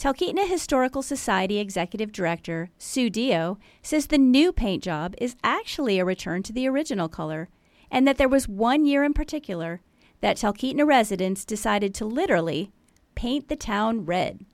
Talkeetna 0.00 0.48
Historical 0.48 1.02
Society 1.02 1.58
Executive 1.58 2.10
Director 2.10 2.70
Sue 2.78 3.10
Dio 3.10 3.58
says 3.82 4.06
the 4.06 4.16
new 4.16 4.50
paint 4.50 4.82
job 4.82 5.14
is 5.18 5.36
actually 5.44 5.98
a 5.98 6.06
return 6.06 6.42
to 6.44 6.54
the 6.54 6.66
original 6.66 7.06
color, 7.06 7.50
and 7.90 8.08
that 8.08 8.16
there 8.16 8.26
was 8.26 8.48
one 8.48 8.86
year 8.86 9.04
in 9.04 9.12
particular 9.12 9.82
that 10.22 10.38
Talkeetna 10.38 10.86
residents 10.86 11.44
decided 11.44 11.94
to 11.96 12.06
literally 12.06 12.72
paint 13.14 13.48
the 13.48 13.56
town 13.56 14.06
red. 14.06 14.46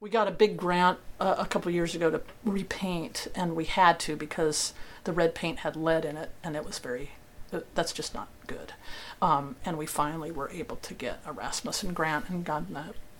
We 0.00 0.10
got 0.10 0.28
a 0.28 0.32
big 0.32 0.58
grant 0.58 0.98
uh, 1.18 1.36
a 1.38 1.46
couple 1.46 1.72
years 1.72 1.94
ago 1.94 2.10
to 2.10 2.20
repaint, 2.44 3.28
and 3.34 3.56
we 3.56 3.64
had 3.64 3.98
to 4.00 4.16
because 4.16 4.74
the 5.04 5.14
red 5.14 5.34
paint 5.34 5.60
had 5.60 5.76
lead 5.76 6.04
in 6.04 6.18
it, 6.18 6.30
and 6.42 6.56
it 6.56 6.66
was 6.66 6.78
very 6.78 7.12
uh, 7.54 7.60
that's 7.74 7.94
just 7.94 8.14
not 8.14 8.28
good. 8.46 8.74
Um, 9.22 9.56
and 9.64 9.78
we 9.78 9.86
finally 9.86 10.30
were 10.30 10.50
able 10.50 10.76
to 10.76 10.92
get 10.92 11.22
a 11.24 11.32
Rasmuson 11.32 11.94
grant 11.94 12.28
and 12.28 12.44
got 12.44 12.64
a 12.68 12.72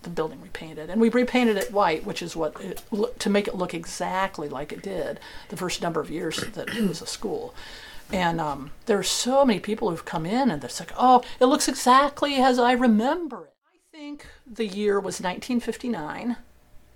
the 0.05 0.09
building 0.09 0.39
repainted, 0.41 0.89
and 0.89 1.01
we 1.01 1.09
repainted 1.09 1.57
it 1.57 1.73
white, 1.73 2.05
which 2.05 2.21
is 2.21 2.35
what 2.35 2.55
it, 2.61 2.81
to 3.19 3.29
make 3.29 3.47
it 3.47 3.55
look 3.55 3.73
exactly 3.73 4.47
like 4.47 4.71
it 4.71 4.81
did 4.81 5.19
the 5.49 5.57
first 5.57 5.81
number 5.81 5.99
of 5.99 6.09
years 6.09 6.37
that 6.37 6.69
it 6.69 6.87
was 6.87 7.01
a 7.01 7.07
school. 7.07 7.53
And 8.13 8.39
um, 8.39 8.71
there 8.85 8.99
are 8.99 9.03
so 9.03 9.43
many 9.43 9.59
people 9.59 9.89
who've 9.89 10.05
come 10.05 10.25
in, 10.25 10.49
and 10.49 10.61
they're 10.61 10.69
like, 10.79 10.93
"Oh, 10.97 11.23
it 11.39 11.45
looks 11.45 11.67
exactly 11.67 12.35
as 12.35 12.57
I 12.59 12.71
remember 12.71 13.47
it." 13.47 13.53
I 13.67 13.97
think 13.97 14.27
the 14.47 14.67
year 14.67 14.99
was 14.99 15.19
1959. 15.19 16.37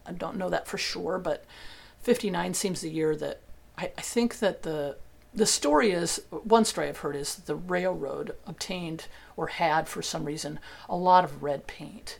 I 0.05 0.11
don't 0.11 0.37
know 0.37 0.49
that 0.49 0.67
for 0.67 0.77
sure, 0.77 1.17
but 1.17 1.45
59 2.01 2.53
seems 2.53 2.81
the 2.81 2.89
year 2.89 3.15
that 3.15 3.41
I, 3.77 3.91
I 3.97 4.01
think 4.01 4.39
that 4.39 4.63
the 4.63 4.97
the 5.33 5.45
story 5.45 5.91
is 5.91 6.21
one 6.29 6.65
story 6.65 6.87
I've 6.87 6.97
heard 6.97 7.15
is 7.15 7.35
the 7.35 7.55
railroad 7.55 8.35
obtained 8.47 9.05
or 9.37 9.47
had 9.47 9.87
for 9.87 10.01
some 10.01 10.25
reason 10.25 10.59
a 10.87 10.95
lot 10.95 11.23
of 11.23 11.43
red 11.43 11.67
paint 11.67 12.19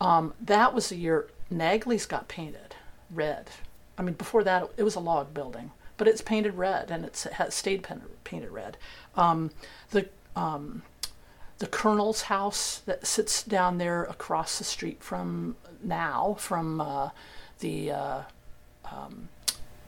um, 0.00 0.34
that 0.40 0.74
was 0.74 0.88
the 0.88 0.96
year 0.96 1.28
Nagley's 1.52 2.06
got 2.06 2.28
painted 2.28 2.74
red. 3.10 3.50
I 3.96 4.02
mean, 4.02 4.14
before 4.14 4.44
that, 4.44 4.70
it 4.76 4.82
was 4.82 4.94
a 4.94 5.00
log 5.00 5.32
building, 5.32 5.70
but 5.96 6.08
it's 6.08 6.20
painted 6.20 6.54
red 6.54 6.90
and 6.90 7.04
it's, 7.04 7.26
it 7.26 7.34
has 7.34 7.54
stayed 7.54 7.86
painted 8.24 8.50
red. 8.50 8.76
Um, 9.16 9.50
the 9.90 10.08
um, 10.34 10.82
the 11.58 11.66
colonel's 11.68 12.22
house 12.22 12.82
that 12.86 13.06
sits 13.06 13.42
down 13.42 13.78
there 13.78 14.02
across 14.04 14.58
the 14.58 14.64
street 14.64 15.02
from 15.02 15.56
now 15.82 16.36
from 16.38 16.80
uh, 16.80 17.10
the 17.60 17.92
uh, 17.92 18.22
um, 18.90 19.28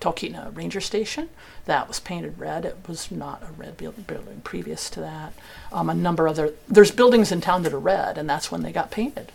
Talkeetna 0.00 0.54
Ranger 0.56 0.80
Station. 0.80 1.28
That 1.64 1.88
was 1.88 1.98
painted 1.98 2.38
red. 2.38 2.64
It 2.64 2.76
was 2.86 3.10
not 3.10 3.42
a 3.42 3.52
red 3.52 3.76
building, 3.76 4.40
previous 4.44 4.88
to 4.90 5.00
that. 5.00 5.32
Um, 5.72 5.90
a 5.90 5.94
number 5.94 6.26
of 6.26 6.38
other 6.38 6.54
there's 6.68 6.90
buildings 6.92 7.32
in 7.32 7.40
town 7.40 7.62
that 7.64 7.72
are 7.72 7.80
red, 7.80 8.16
and 8.16 8.30
that's 8.30 8.52
when 8.52 8.62
they 8.62 8.72
got 8.72 8.90
painted. 8.90 9.32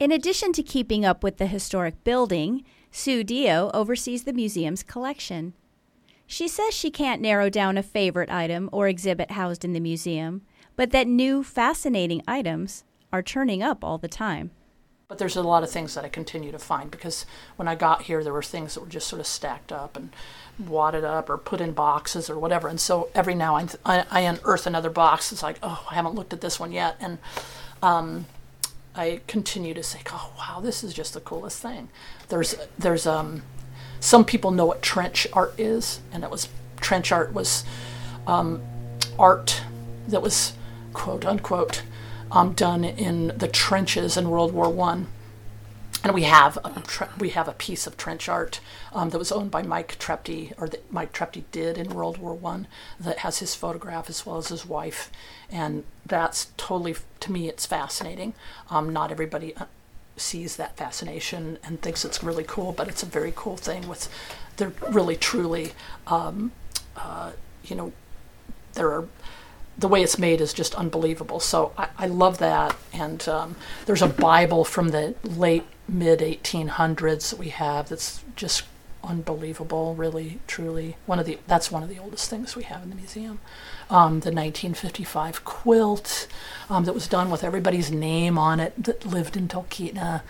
In 0.00 0.12
addition 0.12 0.52
to 0.52 0.62
keeping 0.62 1.04
up 1.04 1.24
with 1.24 1.38
the 1.38 1.46
historic 1.46 2.04
building, 2.04 2.64
Sue 2.92 3.24
Dio 3.24 3.68
oversees 3.74 4.22
the 4.22 4.32
museum's 4.32 4.84
collection. 4.84 5.54
She 6.24 6.46
says 6.46 6.72
she 6.72 6.90
can't 6.90 7.20
narrow 7.20 7.50
down 7.50 7.76
a 7.76 7.82
favorite 7.82 8.30
item 8.30 8.70
or 8.70 8.86
exhibit 8.86 9.32
housed 9.32 9.64
in 9.64 9.72
the 9.72 9.80
museum, 9.80 10.42
but 10.76 10.92
that 10.92 11.08
new, 11.08 11.42
fascinating 11.42 12.22
items 12.28 12.84
are 13.12 13.22
turning 13.22 13.60
up 13.60 13.82
all 13.82 13.98
the 13.98 14.06
time. 14.06 14.52
But 15.08 15.18
there's 15.18 15.36
a 15.36 15.42
lot 15.42 15.64
of 15.64 15.70
things 15.70 15.94
that 15.94 16.04
I 16.04 16.08
continue 16.08 16.52
to 16.52 16.60
find 16.60 16.92
because 16.92 17.26
when 17.56 17.66
I 17.66 17.74
got 17.74 18.02
here, 18.02 18.22
there 18.22 18.32
were 18.32 18.42
things 18.42 18.74
that 18.74 18.82
were 18.82 18.86
just 18.88 19.08
sort 19.08 19.20
of 19.20 19.26
stacked 19.26 19.72
up 19.72 19.96
and 19.96 20.10
wadded 20.58 21.02
up 21.02 21.28
or 21.28 21.38
put 21.38 21.60
in 21.60 21.72
boxes 21.72 22.30
or 22.30 22.38
whatever. 22.38 22.68
And 22.68 22.78
so 22.78 23.08
every 23.16 23.34
now 23.34 23.56
and 23.56 23.74
I, 23.84 24.04
I 24.10 24.20
unearth 24.20 24.66
another 24.66 24.90
box. 24.90 25.32
It's 25.32 25.42
like, 25.42 25.58
oh, 25.62 25.84
I 25.90 25.94
haven't 25.94 26.14
looked 26.14 26.34
at 26.34 26.42
this 26.42 26.60
one 26.60 26.70
yet. 26.70 26.96
And 27.00 27.18
um, 27.82 28.26
I 28.98 29.20
continue 29.28 29.74
to 29.74 29.82
say, 29.82 30.00
"Oh 30.12 30.32
wow, 30.36 30.60
this 30.60 30.82
is 30.82 30.92
just 30.92 31.14
the 31.14 31.20
coolest 31.20 31.62
thing." 31.62 31.88
There's 32.28 32.56
there's 32.76 33.06
um, 33.06 33.42
some 34.00 34.24
people 34.24 34.50
know 34.50 34.66
what 34.66 34.82
trench 34.82 35.26
art 35.32 35.54
is, 35.58 36.00
and 36.12 36.24
it 36.24 36.30
was 36.30 36.48
trench 36.80 37.12
art 37.12 37.32
was 37.32 37.64
um, 38.26 38.60
art 39.18 39.62
that 40.08 40.20
was 40.20 40.54
quote 40.92 41.24
unquote 41.24 41.82
um, 42.32 42.54
done 42.54 42.84
in 42.84 43.32
the 43.36 43.48
trenches 43.48 44.16
in 44.16 44.30
World 44.30 44.52
War 44.52 44.68
One 44.68 45.06
and 46.04 46.14
we 46.14 46.22
have 46.22 46.56
a 46.64 46.82
we 47.18 47.30
have 47.30 47.48
a 47.48 47.52
piece 47.52 47.86
of 47.86 47.96
trench 47.96 48.28
art 48.28 48.60
um, 48.92 49.10
that 49.10 49.18
was 49.18 49.32
owned 49.32 49.50
by 49.50 49.62
Mike 49.62 49.98
Trepty, 49.98 50.52
or 50.58 50.68
that 50.68 50.92
Mike 50.92 51.12
Trepty 51.12 51.44
did 51.50 51.76
in 51.76 51.90
World 51.90 52.18
War 52.18 52.34
One, 52.34 52.66
that 53.00 53.18
has 53.18 53.38
his 53.38 53.54
photograph 53.54 54.08
as 54.08 54.24
well 54.24 54.36
as 54.36 54.48
his 54.48 54.64
wife, 54.64 55.10
and 55.50 55.84
that's 56.08 56.48
totally 56.56 56.96
to 57.20 57.32
me 57.32 57.48
it's 57.48 57.66
fascinating. 57.66 58.34
Um, 58.70 58.92
not 58.92 59.10
everybody 59.10 59.54
uh, 59.56 59.66
sees 60.16 60.56
that 60.56 60.76
fascination 60.76 61.58
and 61.62 61.80
thinks 61.80 62.04
it's 62.04 62.22
really 62.22 62.44
cool, 62.44 62.72
but 62.72 62.88
it's 62.88 63.02
a 63.02 63.06
very 63.06 63.32
cool 63.34 63.56
thing. 63.56 63.88
With 63.88 64.08
they're 64.56 64.72
really 64.90 65.16
truly, 65.16 65.72
um, 66.06 66.52
uh, 66.96 67.32
you 67.64 67.76
know, 67.76 67.92
there 68.74 68.90
are 68.90 69.06
the 69.78 69.88
way 69.88 70.02
it's 70.02 70.18
made 70.18 70.40
is 70.40 70.52
just 70.52 70.74
unbelievable. 70.74 71.38
So 71.38 71.72
I, 71.78 71.88
I 71.98 72.06
love 72.06 72.38
that. 72.38 72.76
And 72.92 73.26
um, 73.28 73.56
there's 73.86 74.02
a 74.02 74.08
Bible 74.08 74.64
from 74.64 74.88
the 74.88 75.14
late 75.22 75.64
mid 75.88 76.18
1800s 76.18 77.30
that 77.30 77.38
we 77.38 77.50
have 77.50 77.88
that's 77.88 78.24
just 78.34 78.64
unbelievable. 79.08 79.94
Really, 79.94 80.38
truly 80.46 80.96
one 81.06 81.18
of 81.18 81.26
the 81.26 81.38
that's 81.46 81.72
one 81.72 81.82
of 81.82 81.88
the 81.88 81.98
oldest 81.98 82.30
things 82.30 82.54
we 82.54 82.64
have 82.64 82.82
in 82.82 82.90
the 82.90 82.96
museum. 82.96 83.40
Um, 83.90 84.20
the 84.20 84.30
1955 84.30 85.44
quilt 85.44 86.28
um, 86.68 86.84
that 86.84 86.92
was 86.92 87.08
done 87.08 87.30
with 87.30 87.42
everybody's 87.42 87.90
name 87.90 88.38
on 88.38 88.60
it 88.60 88.84
that 88.84 89.06
lived 89.06 89.36
in 89.36 89.48
Talkeetna, 89.48 90.22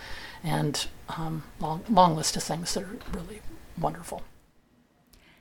and 0.43 0.87
um, 1.11 1.43
long 1.61 1.85
long 1.91 2.17
list 2.17 2.37
of 2.37 2.43
things 2.43 2.73
that 2.75 2.85
are 2.85 2.99
really 3.13 3.43
wonderful. 3.77 4.23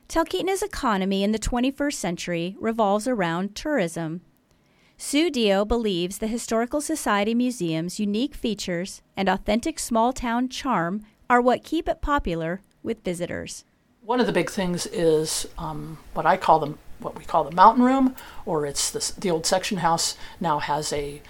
Talkeetna's 0.08 0.62
economy 0.62 1.22
in 1.22 1.32
the 1.32 1.38
21st 1.38 1.92
century 1.92 2.56
revolves 2.58 3.06
around 3.06 3.54
tourism. 3.54 4.22
Sue 4.96 5.30
Dio 5.30 5.64
believes 5.64 6.18
the 6.18 6.26
Historical 6.26 6.80
Society 6.80 7.34
Museum's 7.34 8.00
unique 8.00 8.34
features 8.34 9.02
and 9.16 9.28
authentic 9.28 9.78
small 9.78 10.12
town 10.12 10.48
charm 10.48 11.04
are 11.30 11.42
what 11.42 11.62
keep 11.62 11.88
it 11.88 12.00
popular 12.00 12.62
with 12.88 13.04
visitors. 13.04 13.64
One 14.02 14.18
of 14.18 14.26
the 14.26 14.32
big 14.32 14.50
things 14.50 14.86
is 14.86 15.46
um, 15.58 15.98
what 16.14 16.24
I 16.24 16.38
call 16.38 16.58
them, 16.58 16.78
what 16.98 17.16
we 17.18 17.24
call 17.24 17.44
the 17.44 17.54
mountain 17.54 17.84
room, 17.84 18.16
or 18.46 18.64
it's 18.64 18.90
the, 18.90 19.12
the 19.20 19.30
old 19.30 19.44
section 19.44 19.78
house 19.78 20.16
now 20.40 20.58
has 20.58 20.90
a 20.92 21.20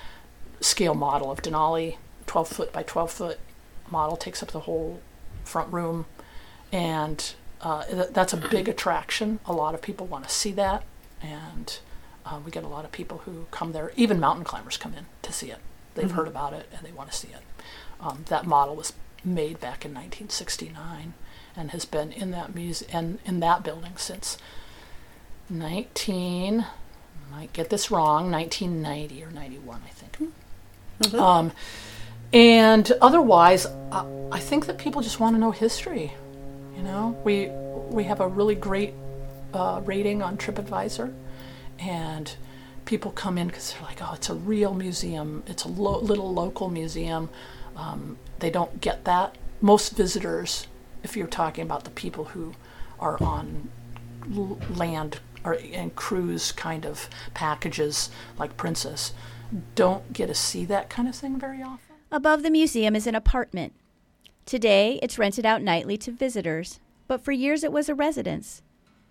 scale 0.60 0.94
model 0.94 1.30
of 1.32 1.42
Denali, 1.42 1.96
12 2.26 2.48
foot 2.48 2.72
by 2.72 2.84
12 2.84 3.10
foot 3.10 3.38
model, 3.90 4.16
takes 4.16 4.40
up 4.40 4.52
the 4.52 4.60
whole 4.60 5.00
front 5.44 5.72
room, 5.72 6.06
and 6.70 7.34
uh, 7.60 7.84
that's 8.10 8.32
a 8.32 8.36
big 8.36 8.68
attraction. 8.68 9.40
A 9.44 9.52
lot 9.52 9.74
of 9.74 9.82
people 9.82 10.06
want 10.06 10.28
to 10.28 10.30
see 10.30 10.52
that, 10.52 10.84
and 11.20 11.80
uh, 12.24 12.38
we 12.44 12.52
get 12.52 12.62
a 12.62 12.68
lot 12.68 12.84
of 12.84 12.92
people 12.92 13.18
who 13.24 13.46
come 13.50 13.72
there. 13.72 13.90
Even 13.96 14.20
mountain 14.20 14.44
climbers 14.44 14.76
come 14.76 14.94
in 14.94 15.06
to 15.22 15.32
see 15.32 15.50
it. 15.50 15.58
they've 15.96 16.12
heard 16.12 16.28
about 16.28 16.52
it 16.52 16.68
and 16.72 16.86
they 16.86 16.92
want 16.92 17.10
to 17.10 17.16
see 17.16 17.28
it. 17.28 17.42
Um, 18.00 18.24
that 18.28 18.46
model 18.46 18.76
was 18.76 18.92
made 19.24 19.58
back 19.58 19.84
in 19.84 19.92
1969 19.92 21.14
and 21.58 21.72
has 21.72 21.84
been 21.84 22.12
in 22.12 22.30
that 22.30 22.54
muse- 22.54 22.84
and 22.92 23.18
in 23.26 23.40
that 23.40 23.62
building 23.62 23.92
since 23.96 24.38
19 25.50 26.64
might 27.30 27.52
get 27.52 27.70
this 27.70 27.90
wrong 27.90 28.30
1990 28.30 29.24
or 29.24 29.30
91 29.30 29.82
I 29.84 29.90
think. 29.90 31.14
Um, 31.14 31.52
and 32.32 32.90
otherwise, 33.00 33.66
I, 33.92 34.04
I 34.32 34.38
think 34.38 34.66
that 34.66 34.78
people 34.78 35.00
just 35.00 35.20
want 35.20 35.36
to 35.36 35.40
know 35.40 35.52
history. 35.52 36.12
You 36.76 36.82
know, 36.82 37.18
we 37.24 37.48
we 37.90 38.04
have 38.04 38.20
a 38.20 38.28
really 38.28 38.54
great 38.54 38.94
uh, 39.54 39.80
rating 39.84 40.22
on 40.22 40.36
TripAdvisor, 40.36 41.12
and 41.78 42.34
people 42.84 43.10
come 43.12 43.38
in 43.38 43.46
because 43.46 43.72
they're 43.72 43.82
like, 43.82 44.02
"Oh, 44.02 44.12
it's 44.14 44.28
a 44.28 44.34
real 44.34 44.74
museum. 44.74 45.42
It's 45.46 45.64
a 45.64 45.68
lo- 45.68 46.00
little 46.00 46.32
local 46.32 46.68
museum." 46.68 47.30
Um, 47.76 48.18
they 48.40 48.50
don't 48.50 48.80
get 48.80 49.04
that. 49.04 49.36
Most 49.60 49.96
visitors, 49.96 50.66
if 51.02 51.16
you're 51.16 51.26
talking 51.26 51.62
about 51.62 51.84
the 51.84 51.90
people 51.90 52.26
who 52.26 52.54
are 52.98 53.22
on 53.22 53.68
l- 54.34 54.58
land 54.74 55.20
or 55.44 55.54
in 55.54 55.90
cruise 55.90 56.52
kind 56.52 56.84
of 56.84 57.08
packages 57.34 58.10
like 58.38 58.56
Princess, 58.56 59.12
don't 59.74 60.12
get 60.12 60.26
to 60.26 60.34
see 60.34 60.64
that 60.64 60.90
kind 60.90 61.08
of 61.08 61.14
thing 61.14 61.38
very 61.38 61.62
often. 61.62 61.96
Above 62.10 62.42
the 62.42 62.50
museum 62.50 62.96
is 62.96 63.06
an 63.06 63.14
apartment. 63.14 63.72
Today, 64.46 64.98
it's 65.02 65.18
rented 65.18 65.44
out 65.44 65.62
nightly 65.62 65.96
to 65.98 66.10
visitors, 66.10 66.80
but 67.06 67.22
for 67.22 67.32
years 67.32 67.62
it 67.62 67.72
was 67.72 67.88
a 67.88 67.94
residence. 67.94 68.62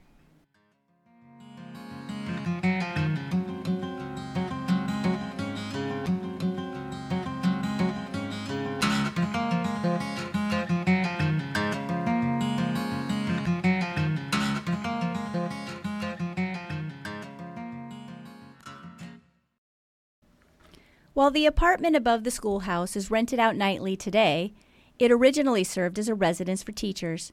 While 21.14 21.30
the 21.30 21.46
apartment 21.46 21.94
above 21.94 22.24
the 22.24 22.30
schoolhouse 22.30 22.96
is 22.96 23.10
rented 23.10 23.38
out 23.38 23.54
nightly 23.54 23.96
today, 23.96 24.54
it 24.98 25.12
originally 25.12 25.64
served 25.64 25.98
as 25.98 26.08
a 26.08 26.14
residence 26.14 26.62
for 26.62 26.72
teachers. 26.72 27.32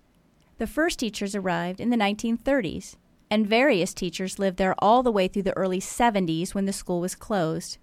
The 0.57 0.67
first 0.67 0.99
teachers 0.99 1.33
arrived 1.33 1.79
in 1.79 1.89
the 1.89 1.95
1930s, 1.95 2.97
and 3.31 3.47
various 3.47 3.93
teachers 3.93 4.37
lived 4.37 4.57
there 4.57 4.75
all 4.79 5.01
the 5.01 5.11
way 5.11 5.29
through 5.29 5.43
the 5.43 5.55
early 5.55 5.79
70s 5.79 6.53
when 6.53 6.65
the 6.65 6.73
school 6.73 6.99
was 6.99 7.15
closed. 7.15 7.77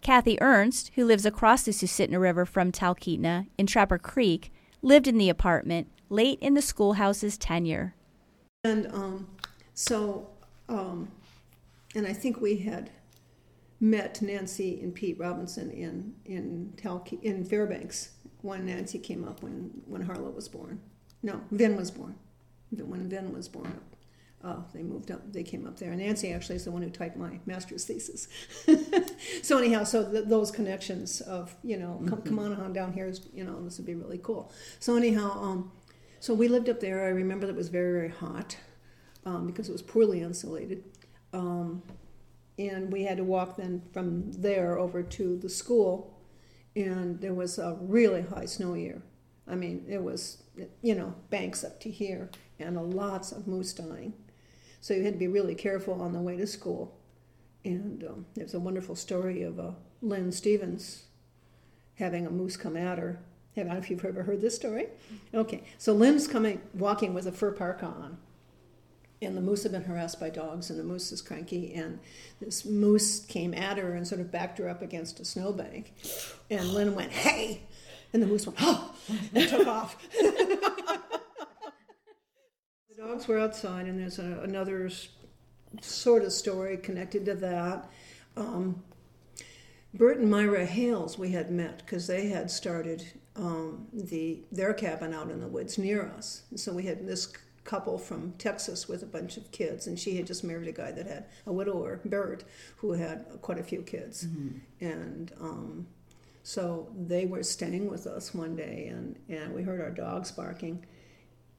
Kathy 0.00 0.40
Ernst, 0.40 0.90
who 0.94 1.04
lives 1.04 1.26
across 1.26 1.62
the 1.62 1.72
Susitna 1.72 2.18
River 2.18 2.46
from 2.46 2.72
Talkeetna 2.72 3.48
in 3.58 3.66
Trapper 3.66 3.98
Creek, 3.98 4.50
lived 4.80 5.06
in 5.06 5.18
the 5.18 5.28
apartment 5.28 5.88
late 6.08 6.38
in 6.40 6.54
the 6.54 6.62
schoolhouse's 6.62 7.36
tenure. 7.36 7.94
And 8.64 8.86
um, 8.92 9.28
so, 9.74 10.28
um, 10.68 11.08
and 11.94 12.06
I 12.06 12.14
think 12.14 12.40
we 12.40 12.56
had 12.58 12.90
met 13.82 14.22
Nancy 14.22 14.80
and 14.80 14.94
Pete 14.94 15.18
Robinson 15.18 15.70
in 15.70 16.14
in 16.24 16.72
Talke- 16.76 17.20
in 17.22 17.44
Fairbanks 17.44 18.12
when 18.40 18.64
Nancy 18.64 18.98
came 18.98 19.24
up 19.24 19.42
when 19.42 19.82
when 19.86 20.02
Harlow 20.02 20.30
was 20.30 20.48
born. 20.48 20.80
No, 21.22 21.40
Vin 21.50 21.76
was 21.76 21.90
born. 21.90 22.14
When 22.70 23.08
Vin 23.08 23.32
was 23.32 23.48
born, 23.48 23.80
uh, 24.42 24.60
they 24.72 24.82
moved 24.82 25.10
up. 25.10 25.32
They 25.32 25.42
came 25.42 25.66
up 25.66 25.78
there. 25.78 25.90
And 25.90 26.00
Nancy 26.00 26.32
actually 26.32 26.56
is 26.56 26.64
the 26.64 26.70
one 26.70 26.82
who 26.82 26.90
typed 26.90 27.16
my 27.16 27.40
master's 27.44 27.84
thesis. 27.84 28.28
so 29.42 29.58
anyhow, 29.58 29.84
so 29.84 30.10
th- 30.10 30.26
those 30.26 30.52
connections 30.52 31.20
of 31.20 31.54
you 31.64 31.76
know, 31.76 32.00
come, 32.08 32.22
come 32.22 32.38
on 32.38 32.54
on 32.54 32.72
down 32.72 32.92
here 32.92 33.06
is 33.06 33.28
you 33.34 33.42
know 33.42 33.62
this 33.64 33.78
would 33.78 33.86
be 33.86 33.96
really 33.96 34.18
cool. 34.22 34.52
So 34.78 34.96
anyhow, 34.96 35.32
um, 35.42 35.72
so 36.20 36.34
we 36.34 36.46
lived 36.46 36.68
up 36.68 36.78
there. 36.78 37.04
I 37.04 37.08
remember 37.08 37.46
that 37.46 37.52
it 37.52 37.56
was 37.56 37.68
very 37.68 37.92
very 37.92 38.10
hot 38.10 38.56
um, 39.26 39.48
because 39.48 39.68
it 39.68 39.72
was 39.72 39.82
poorly 39.82 40.22
insulated. 40.22 40.84
Um, 41.32 41.82
and 42.68 42.92
we 42.92 43.04
had 43.04 43.16
to 43.16 43.24
walk 43.24 43.56
then 43.56 43.82
from 43.92 44.30
there 44.32 44.78
over 44.78 45.02
to 45.02 45.36
the 45.36 45.48
school. 45.48 46.18
And 46.74 47.20
there 47.20 47.34
was 47.34 47.58
a 47.58 47.76
really 47.80 48.22
high 48.22 48.46
snow 48.46 48.74
year. 48.74 49.02
I 49.46 49.54
mean 49.54 49.84
it 49.88 50.02
was 50.02 50.42
you 50.82 50.94
know 50.94 51.14
banks 51.30 51.64
up 51.64 51.80
to 51.80 51.90
here 51.90 52.30
and 52.58 52.94
lots 52.94 53.32
of 53.32 53.46
moose 53.46 53.72
dying. 53.72 54.14
So 54.80 54.94
you 54.94 55.04
had 55.04 55.14
to 55.14 55.18
be 55.18 55.28
really 55.28 55.54
careful 55.54 56.00
on 56.00 56.12
the 56.12 56.20
way 56.20 56.36
to 56.36 56.46
school. 56.46 56.98
And 57.64 58.02
um, 58.04 58.26
there's 58.34 58.54
a 58.54 58.60
wonderful 58.60 58.96
story 58.96 59.42
of 59.42 59.60
uh, 59.60 59.72
lynn 60.00 60.32
stevens 60.32 61.04
having 61.94 62.26
a 62.26 62.30
moose 62.30 62.56
come 62.56 62.76
at 62.76 62.98
her. 62.98 63.20
I 63.56 63.60
don't 63.60 63.68
know 63.68 63.78
if 63.78 63.90
you've 63.90 64.04
ever 64.04 64.22
heard 64.22 64.40
this 64.40 64.56
story. 64.56 64.86
Okay, 65.34 65.62
so 65.78 65.92
Lynn's 65.92 66.26
coming, 66.26 66.60
walking 66.74 67.12
with 67.14 67.26
a 67.26 67.32
fur 67.32 67.52
parka 67.52 67.86
on, 67.86 68.16
and 69.22 69.36
the 69.36 69.40
moose 69.40 69.62
had 69.62 69.72
been 69.72 69.84
harassed 69.84 70.20
by 70.20 70.30
dogs, 70.30 70.70
and 70.70 70.78
the 70.78 70.84
moose 70.84 71.12
is 71.12 71.22
cranky, 71.22 71.72
and 71.74 71.98
this 72.40 72.64
moose 72.64 73.24
came 73.24 73.54
at 73.54 73.78
her 73.78 73.94
and 73.94 74.06
sort 74.06 74.20
of 74.20 74.30
backed 74.30 74.58
her 74.58 74.68
up 74.68 74.82
against 74.82 75.20
a 75.20 75.24
snowbank, 75.24 75.94
and 76.50 76.68
Lynn 76.68 76.94
went, 76.94 77.12
"Hey!" 77.12 77.62
and 78.12 78.22
the 78.22 78.26
moose 78.26 78.46
went, 78.46 78.58
"Oh!" 78.60 78.94
and 79.34 79.48
took 79.48 79.66
off. 79.66 79.96
the 80.20 80.58
dogs 82.96 83.28
were 83.28 83.38
outside, 83.38 83.86
and 83.86 83.98
there's 83.98 84.18
a, 84.18 84.40
another 84.42 84.90
sort 85.80 86.22
of 86.24 86.32
story 86.32 86.76
connected 86.76 87.24
to 87.26 87.34
that. 87.34 87.90
Um, 88.36 88.82
Bert 89.94 90.18
and 90.18 90.30
Myra 90.30 90.64
Hales 90.64 91.18
we 91.18 91.30
had 91.30 91.50
met 91.50 91.78
because 91.78 92.06
they 92.06 92.28
had 92.28 92.50
started 92.50 93.04
um, 93.36 93.86
the 93.92 94.42
their 94.50 94.72
cabin 94.72 95.12
out 95.12 95.30
in 95.30 95.40
the 95.40 95.48
woods 95.48 95.78
near 95.78 96.06
us. 96.16 96.42
And 96.50 96.58
so 96.58 96.72
we 96.72 96.84
had 96.84 97.06
this 97.06 97.32
couple 97.64 97.98
from 97.98 98.32
Texas 98.38 98.88
with 98.88 99.02
a 99.02 99.06
bunch 99.06 99.36
of 99.36 99.50
kids, 99.52 99.86
and 99.86 99.98
she 99.98 100.16
had 100.16 100.26
just 100.26 100.44
married 100.44 100.68
a 100.68 100.72
guy 100.72 100.90
that 100.92 101.06
had 101.06 101.26
a 101.46 101.52
widower, 101.52 102.00
Bert, 102.04 102.44
who 102.76 102.92
had 102.92 103.24
quite 103.40 103.58
a 103.58 103.62
few 103.62 103.82
kids. 103.82 104.24
And 104.80 105.32
um, 105.40 105.86
so 106.42 106.88
they 106.96 107.26
were 107.26 107.42
staying 107.42 107.88
with 107.88 108.06
us 108.06 108.34
one 108.34 108.56
day, 108.56 108.88
and, 108.88 109.16
and 109.28 109.54
we 109.54 109.62
heard 109.62 109.80
our 109.80 109.90
dogs 109.90 110.32
barking. 110.32 110.84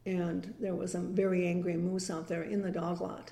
And 0.05 0.53
there 0.59 0.75
was 0.75 0.95
a 0.95 0.99
very 0.99 1.47
angry 1.47 1.77
moose 1.77 2.09
out 2.09 2.27
there 2.27 2.43
in 2.43 2.61
the 2.61 2.71
dog 2.71 2.99
lot. 2.99 3.31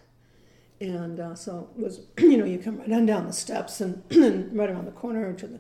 And 0.80 1.20
uh, 1.20 1.36
so 1.36 1.70
it 1.78 1.84
was, 1.84 2.02
you 2.18 2.38
know, 2.38 2.46
you 2.46 2.58
come 2.58 2.80
right 2.80 2.92
on 2.92 3.06
down 3.06 3.28
the 3.28 3.34
steps, 3.34 3.82
and, 3.82 4.02
and 4.12 4.56
right 4.58 4.70
around 4.70 4.86
the 4.86 4.92
corner 4.92 5.34
to 5.34 5.48
the 5.48 5.60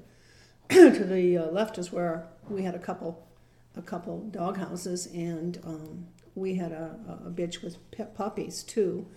to 0.70 1.04
the 1.04 1.38
uh, 1.38 1.46
left 1.48 1.78
is 1.78 1.92
where 1.92 2.30
we 2.50 2.64
had 2.64 2.74
a 2.74 2.80
couple 2.80 3.28
a 3.76 3.82
couple 3.82 4.22
dog 4.32 4.58
houses, 4.58 5.08
and 5.08 5.60
um, 5.66 6.08
we 6.36 6.56
had 6.56 6.72
a, 6.72 6.98
a 7.26 7.30
bitch 7.30 7.62
with 7.64 7.78
puppies 8.16 8.64
too. 8.64 9.08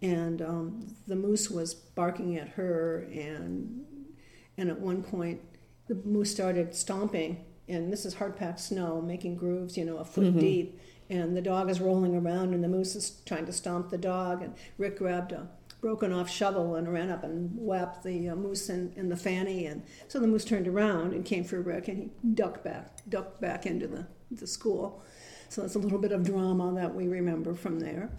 And 0.00 0.40
um, 0.42 0.94
the 1.08 1.16
moose 1.16 1.50
was 1.50 1.74
barking 1.74 2.36
at 2.36 2.50
her, 2.50 3.08
and 3.12 3.84
and 4.56 4.70
at 4.70 4.78
one 4.78 5.02
point 5.02 5.40
the 5.88 5.96
moose 5.96 6.30
started 6.30 6.74
stomping, 6.74 7.44
and 7.68 7.92
this 7.92 8.04
is 8.04 8.14
hard 8.14 8.36
packed 8.36 8.60
snow, 8.60 9.00
making 9.00 9.36
grooves, 9.36 9.76
you 9.76 9.84
know, 9.84 9.96
a 9.98 10.04
foot 10.04 10.38
deep. 10.38 10.78
and 11.10 11.36
the 11.36 11.40
dog 11.42 11.68
is 11.70 11.80
rolling 11.80 12.14
around, 12.14 12.54
and 12.54 12.62
the 12.62 12.68
moose 12.68 12.94
is 12.94 13.20
trying 13.26 13.46
to 13.46 13.52
stomp 13.52 13.90
the 13.90 13.98
dog, 13.98 14.42
and 14.42 14.54
Rick 14.76 14.98
grabbed 14.98 15.32
a 15.32 15.48
broken 15.80 16.12
off 16.12 16.28
shovel 16.28 16.74
and 16.74 16.92
ran 16.92 17.08
up 17.08 17.22
and 17.24 17.50
whapped 17.56 18.02
the 18.02 18.28
uh, 18.28 18.34
moose 18.34 18.68
in, 18.68 18.92
in 18.96 19.08
the 19.08 19.16
fanny, 19.16 19.66
and 19.66 19.82
so 20.06 20.20
the 20.20 20.26
moose 20.26 20.44
turned 20.44 20.68
around 20.68 21.12
and 21.12 21.24
came 21.24 21.44
for 21.44 21.60
Rick, 21.60 21.88
and 21.88 21.98
he 21.98 22.10
ducked 22.34 22.62
back, 22.62 22.98
ducked 23.08 23.40
back 23.40 23.64
into 23.66 23.86
the, 23.86 24.06
the 24.30 24.46
school. 24.46 25.02
So 25.48 25.62
that's 25.62 25.74
a 25.74 25.78
little 25.78 25.98
bit 25.98 26.12
of 26.12 26.24
drama 26.24 26.72
that 26.74 26.94
we 26.94 27.08
remember 27.08 27.54
from 27.54 27.80
there. 27.80 28.10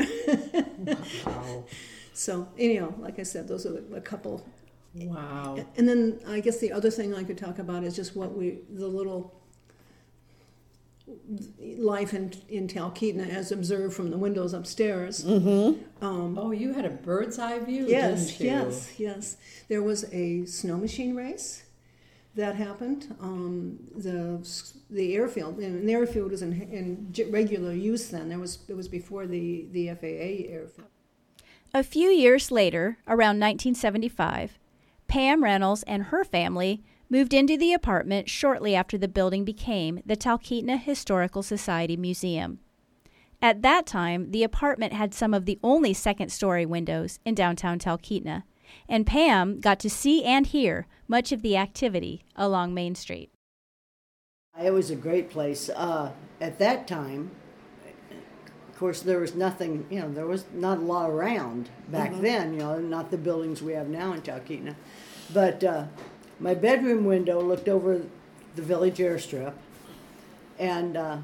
Wow. 1.26 1.64
So 2.14 2.48
anyhow, 2.58 2.94
like 3.00 3.20
I 3.20 3.24
said, 3.24 3.48
those 3.48 3.66
are 3.66 3.82
a 3.96 4.02
couple 4.02 4.44
Wow. 4.96 5.64
and 5.78 5.88
then 5.88 6.20
I 6.28 6.40
guess 6.40 6.58
the 6.58 6.72
other 6.72 6.90
thing 6.90 7.14
I 7.14 7.24
could 7.24 7.38
talk 7.38 7.60
about 7.60 7.84
is 7.84 7.96
just 7.96 8.16
what 8.16 8.36
we, 8.36 8.60
the 8.72 8.88
little 8.88 9.34
life 11.60 12.14
in, 12.14 12.34
in 12.50 12.68
Talkeetna 12.68 13.30
as 13.30 13.52
observed 13.52 13.96
from 13.96 14.10
the 14.12 14.18
windows 14.18 14.54
upstairs. 14.54 15.24
Mm-hmm. 15.24 16.04
Um, 16.04 16.38
oh, 16.38 16.52
you 16.52 16.74
had 16.74 16.86
a 16.86 16.90
bird's 16.90 17.40
eye 17.40 17.60
view, 17.60 17.86
Yes, 17.88 18.40
yes, 18.40 19.00
yes. 19.00 19.38
There 19.68 19.82
was 19.84 20.06
a 20.12 20.46
snow 20.46 20.78
machine 20.78 21.16
race 21.16 21.64
that 22.40 22.56
happened. 22.56 23.16
Um, 23.20 23.80
the 23.96 24.40
the 24.90 25.16
airfield, 25.16 25.60
and 25.60 25.88
the 25.88 25.94
airfield 25.94 26.32
was 26.32 26.42
in, 26.42 26.54
in 26.54 27.14
regular 27.32 27.74
use 27.74 28.10
then. 28.10 28.30
There 28.30 28.40
was 28.40 28.60
it 28.68 28.76
was 28.76 28.88
before 28.88 29.28
the 29.28 29.68
the 29.72 29.90
FAA 29.90 30.52
airfield. 30.52 30.88
A 31.74 31.84
few 31.84 32.10
years 32.10 32.50
later, 32.50 32.98
around 33.08 33.40
1975, 33.40 34.58
Pam 35.08 35.44
Reynolds 35.44 35.84
and 35.84 36.06
her 36.06 36.24
family 36.24 36.84
moved 37.10 37.34
into 37.34 37.58
the 37.58 37.74
apartment 37.74 38.30
shortly 38.30 38.76
after 38.76 38.98
the 38.98 39.08
building 39.08 39.44
became 39.46 40.02
the 40.06 40.18
Talkeetna 40.18 40.80
Historical 40.80 41.44
Society 41.44 41.96
Museum. 41.96 42.60
At 43.42 43.62
that 43.62 43.86
time, 43.86 44.32
the 44.32 44.44
apartment 44.44 44.94
had 44.94 45.14
some 45.14 45.34
of 45.34 45.46
the 45.46 45.60
only 45.64 45.94
second 45.94 46.30
story 46.30 46.66
windows 46.66 47.20
in 47.24 47.36
downtown 47.36 47.80
Talkeetna, 47.80 48.44
and 48.88 49.06
Pam 49.06 49.60
got 49.60 49.80
to 49.80 49.90
see 49.90 50.24
and 50.24 50.48
hear 50.48 50.88
much 51.08 51.32
of 51.32 51.42
the 51.42 51.58
activity 51.58 52.24
along 52.36 52.74
Main 52.74 52.96
Street. 52.96 53.32
It 54.62 54.74
was 54.74 54.90
a 54.90 54.96
great 54.96 55.30
place. 55.30 55.70
Uh, 55.70 56.12
at 56.42 56.60
that 56.60 56.88
time, 56.88 57.32
of 58.12 58.78
course, 58.78 59.02
there 59.02 59.20
was 59.20 59.36
nothing, 59.36 59.86
you 59.90 60.00
know, 60.00 60.12
there 60.12 60.26
was 60.26 60.46
not 60.54 60.78
a 60.78 60.82
lot 60.82 61.10
around 61.10 61.70
back 61.90 62.14
then, 62.22 62.54
you 62.54 62.60
know, 62.60 62.80
not 62.80 63.12
the 63.12 63.18
buildings 63.18 63.62
we 63.62 63.74
have 63.74 63.90
now 63.90 64.14
in 64.14 64.22
Talkeetna. 64.22 64.76
But 65.34 65.64
uh, 65.64 65.86
my 66.40 66.54
bedroom 66.54 67.06
window 67.06 67.42
looked 67.42 67.68
over 67.68 68.02
the 68.56 68.62
village 68.62 68.98
airstrip, 68.98 69.54
and 70.58 70.98
uh, 70.98 71.18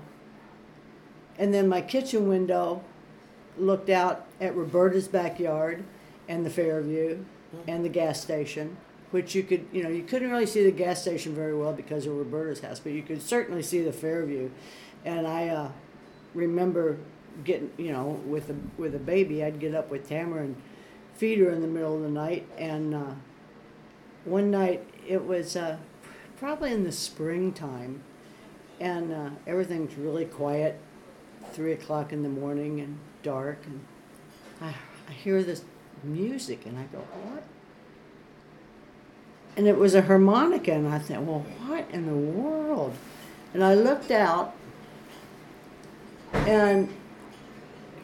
and 1.37 1.53
then 1.53 1.67
my 1.67 1.81
kitchen 1.81 2.27
window 2.27 2.83
looked 3.57 3.89
out 3.89 4.27
at 4.39 4.55
Roberta's 4.55 5.07
backyard 5.07 5.83
and 6.27 6.45
the 6.45 6.49
Fairview 6.49 7.23
and 7.67 7.83
the 7.83 7.89
gas 7.89 8.21
station, 8.21 8.77
which 9.11 9.35
you 9.35 9.43
could, 9.43 9.65
you 9.71 9.83
know, 9.83 9.89
you 9.89 10.03
couldn't 10.03 10.31
really 10.31 10.45
see 10.45 10.63
the 10.63 10.71
gas 10.71 11.01
station 11.01 11.33
very 11.33 11.55
well 11.55 11.73
because 11.73 12.05
of 12.05 12.17
Roberta's 12.17 12.61
house, 12.61 12.79
but 12.79 12.91
you 12.91 13.03
could 13.03 13.21
certainly 13.21 13.61
see 13.61 13.81
the 13.81 13.93
Fairview. 13.93 14.49
And 15.03 15.27
I 15.27 15.49
uh, 15.49 15.71
remember 16.33 16.97
getting, 17.43 17.71
you 17.77 17.91
know, 17.91 18.21
with 18.25 18.49
a 18.49 18.55
with 18.77 18.95
a 18.95 18.99
baby, 18.99 19.43
I'd 19.43 19.59
get 19.59 19.75
up 19.75 19.89
with 19.89 20.07
Tamara 20.07 20.43
and 20.43 20.55
feed 21.15 21.39
her 21.39 21.49
in 21.49 21.61
the 21.61 21.67
middle 21.67 21.95
of 21.95 22.01
the 22.01 22.09
night. 22.09 22.47
And 22.57 22.93
uh, 22.93 23.13
one 24.25 24.51
night 24.51 24.87
it 25.07 25.23
was 25.25 25.55
uh, 25.55 25.77
probably 26.37 26.73
in 26.73 26.83
the 26.83 26.91
springtime, 26.91 28.03
and 28.79 29.13
uh, 29.13 29.29
everything's 29.45 29.95
really 29.95 30.25
quiet 30.25 30.79
three 31.51 31.71
o'clock 31.71 32.11
in 32.11 32.23
the 32.23 32.29
morning 32.29 32.79
and 32.81 32.97
dark 33.23 33.59
and 33.65 33.79
I, 34.61 34.73
I 35.09 35.11
hear 35.11 35.43
this 35.43 35.63
music 36.05 36.65
and 36.65 36.77
I 36.77 36.83
go, 36.83 36.99
what? 36.99 37.43
And 39.57 39.67
it 39.67 39.77
was 39.77 39.95
a 39.95 40.01
harmonica 40.01 40.73
and 40.73 40.87
I 40.87 40.99
thought, 40.99 41.21
well, 41.21 41.45
what 41.65 41.85
in 41.91 42.05
the 42.05 42.13
world? 42.13 42.93
And 43.53 43.63
I 43.63 43.73
looked 43.73 44.11
out 44.11 44.53
and 46.33 46.89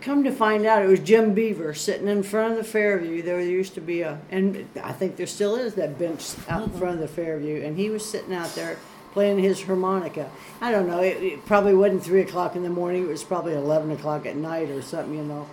come 0.01 0.23
to 0.23 0.31
find 0.31 0.65
out 0.65 0.81
it 0.81 0.87
was 0.87 0.99
Jim 0.99 1.33
Beaver 1.33 1.73
sitting 1.73 2.07
in 2.07 2.23
front 2.23 2.51
of 2.53 2.57
the 2.57 2.63
Fairview. 2.63 3.21
There 3.21 3.39
used 3.39 3.75
to 3.75 3.81
be 3.81 4.01
a, 4.01 4.19
and 4.31 4.67
I 4.83 4.91
think 4.91 5.15
there 5.15 5.27
still 5.27 5.55
is 5.55 5.75
that 5.75 5.99
bench 5.99 6.35
out 6.49 6.63
in 6.63 6.69
front 6.71 6.95
of 6.95 7.01
the 7.01 7.07
Fairview, 7.07 7.61
and 7.63 7.77
he 7.77 7.89
was 7.89 8.03
sitting 8.03 8.33
out 8.33 8.53
there 8.55 8.77
playing 9.13 9.39
his 9.39 9.61
harmonica. 9.63 10.29
I 10.59 10.71
don't 10.71 10.87
know, 10.87 11.01
it, 11.01 11.21
it 11.21 11.45
probably 11.45 11.75
wasn't 11.75 12.03
three 12.03 12.21
o'clock 12.21 12.55
in 12.55 12.63
the 12.63 12.69
morning, 12.69 13.03
it 13.03 13.09
was 13.09 13.23
probably 13.23 13.53
11 13.53 13.91
o'clock 13.91 14.25
at 14.25 14.35
night 14.35 14.69
or 14.69 14.81
something, 14.81 15.15
you 15.15 15.23
know. 15.23 15.47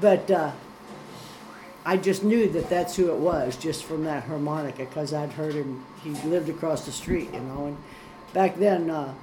But 0.00 0.30
uh, 0.30 0.52
I 1.86 1.96
just 1.96 2.24
knew 2.24 2.48
that 2.50 2.68
that's 2.68 2.96
who 2.96 3.10
it 3.12 3.16
was 3.16 3.56
just 3.56 3.84
from 3.84 4.02
that 4.04 4.24
harmonica 4.24 4.84
because 4.84 5.14
I'd 5.14 5.30
heard 5.30 5.54
him, 5.54 5.84
he 6.02 6.10
lived 6.28 6.48
across 6.48 6.84
the 6.84 6.90
street, 6.90 7.32
you 7.32 7.38
know. 7.38 7.66
And 7.66 7.76
back 8.34 8.56
then, 8.56 8.90
uh, 8.90 9.14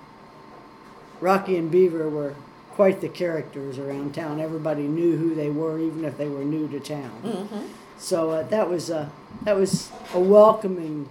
Rocky 1.20 1.58
and 1.58 1.70
Beaver 1.70 2.10
were 2.10 2.36
quite 2.72 3.02
the 3.02 3.10
characters 3.10 3.78
around 3.78 4.16
town. 4.16 4.40
Everybody 4.40 4.84
knew 4.84 5.18
who 5.18 5.36
they 5.36 5.50
were, 5.50 5.78
even 5.78 6.06
if 6.06 6.18
they 6.18 6.30
were 6.30 6.46
new 6.46 6.70
to 6.70 6.80
town. 6.80 7.70
So 7.98 8.32
uh, 8.32 8.44
that 8.44 8.70
was 8.70 8.90
uh, 8.90 9.10
that 9.44 9.56
was 9.58 9.92
a 10.14 10.20
welcoming 10.20 11.10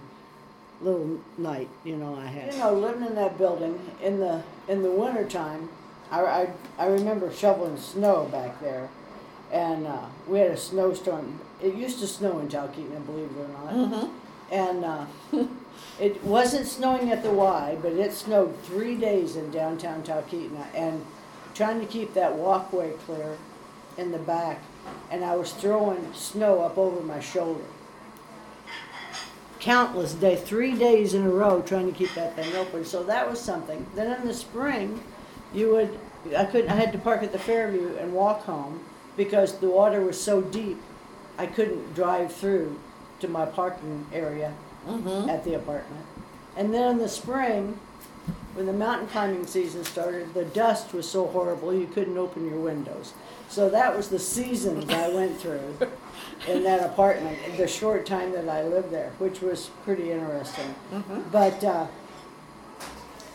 little 0.81 1.19
night, 1.37 1.69
you 1.83 1.95
know. 1.95 2.15
I 2.15 2.25
had. 2.25 2.51
You 2.53 2.59
know, 2.59 2.73
living 2.73 3.05
in 3.05 3.15
that 3.15 3.37
building 3.37 3.79
in 4.01 4.19
the 4.19 4.43
in 4.67 4.81
the 4.81 4.91
wintertime, 4.91 5.69
I, 6.11 6.21
I 6.21 6.49
I 6.79 6.85
remember 6.87 7.31
shoveling 7.31 7.77
snow 7.77 8.27
back 8.31 8.59
there, 8.59 8.89
and 9.53 9.87
uh, 9.87 10.05
we 10.27 10.39
had 10.39 10.51
a 10.51 10.57
snowstorm. 10.57 11.39
It 11.61 11.75
used 11.75 11.99
to 11.99 12.07
snow 12.07 12.39
in 12.39 12.49
Talkeetna, 12.49 13.05
believe 13.05 13.29
it 13.37 13.39
or 13.39 13.47
not, 13.47 14.09
and. 14.51 14.83
Uh, 14.83 15.05
It 15.99 16.23
wasn't 16.23 16.67
snowing 16.67 17.11
at 17.11 17.23
the 17.23 17.31
Y, 17.31 17.77
but 17.81 17.93
it 17.93 18.13
snowed 18.13 18.59
three 18.63 18.95
days 18.95 19.35
in 19.35 19.51
downtown 19.51 20.03
Talkeetna, 20.03 20.65
and 20.73 21.05
trying 21.53 21.79
to 21.79 21.85
keep 21.85 22.13
that 22.13 22.35
walkway 22.35 22.93
clear 23.05 23.37
in 23.97 24.11
the 24.11 24.19
back, 24.19 24.59
and 25.11 25.23
I 25.23 25.35
was 25.35 25.51
throwing 25.53 26.13
snow 26.13 26.61
up 26.61 26.77
over 26.77 27.01
my 27.01 27.19
shoulder. 27.19 27.63
Countless 29.59 30.13
day, 30.13 30.35
three 30.35 30.75
days 30.75 31.13
in 31.13 31.23
a 31.25 31.29
row, 31.29 31.61
trying 31.61 31.85
to 31.85 31.97
keep 31.97 32.13
that 32.15 32.35
thing 32.35 32.53
open. 32.55 32.83
So 32.83 33.03
that 33.03 33.29
was 33.29 33.39
something. 33.39 33.85
Then 33.95 34.11
in 34.19 34.27
the 34.27 34.33
spring, 34.33 35.01
you 35.53 35.71
would 35.71 35.97
I 36.35 36.45
couldn't. 36.45 36.69
I 36.69 36.75
had 36.75 36.91
to 36.93 36.97
park 36.97 37.23
at 37.23 37.31
the 37.31 37.39
Fairview 37.39 37.95
and 37.97 38.13
walk 38.13 38.41
home 38.43 38.81
because 39.17 39.57
the 39.59 39.69
water 39.69 40.01
was 40.01 40.19
so 40.21 40.41
deep. 40.41 40.77
I 41.37 41.45
couldn't 41.45 41.93
drive 41.93 42.33
through 42.33 42.79
to 43.19 43.27
my 43.27 43.45
parking 43.45 44.05
area 44.13 44.53
at 45.29 45.43
the 45.43 45.55
apartment. 45.55 46.05
And 46.55 46.73
then 46.73 46.91
in 46.91 46.97
the 46.99 47.09
spring, 47.09 47.79
when 48.53 48.65
the 48.67 48.73
mountain 48.73 49.07
climbing 49.07 49.47
season 49.47 49.83
started, 49.83 50.33
the 50.33 50.45
dust 50.45 50.93
was 50.93 51.09
so 51.09 51.25
horrible 51.27 51.73
you 51.73 51.87
couldn't 51.87 52.17
open 52.17 52.47
your 52.47 52.59
windows. 52.59 53.13
So 53.49 53.69
that 53.69 53.95
was 53.95 54.09
the 54.09 54.19
seasons 54.19 54.89
I 54.91 55.09
went 55.09 55.39
through 55.39 55.77
in 56.47 56.63
that 56.63 56.83
apartment, 56.83 57.37
the 57.57 57.67
short 57.67 58.05
time 58.05 58.31
that 58.33 58.47
I 58.47 58.63
lived 58.63 58.91
there, 58.91 59.11
which 59.17 59.41
was 59.41 59.71
pretty 59.85 60.11
interesting. 60.11 60.75
But 61.31 61.63
uh, 61.63 61.87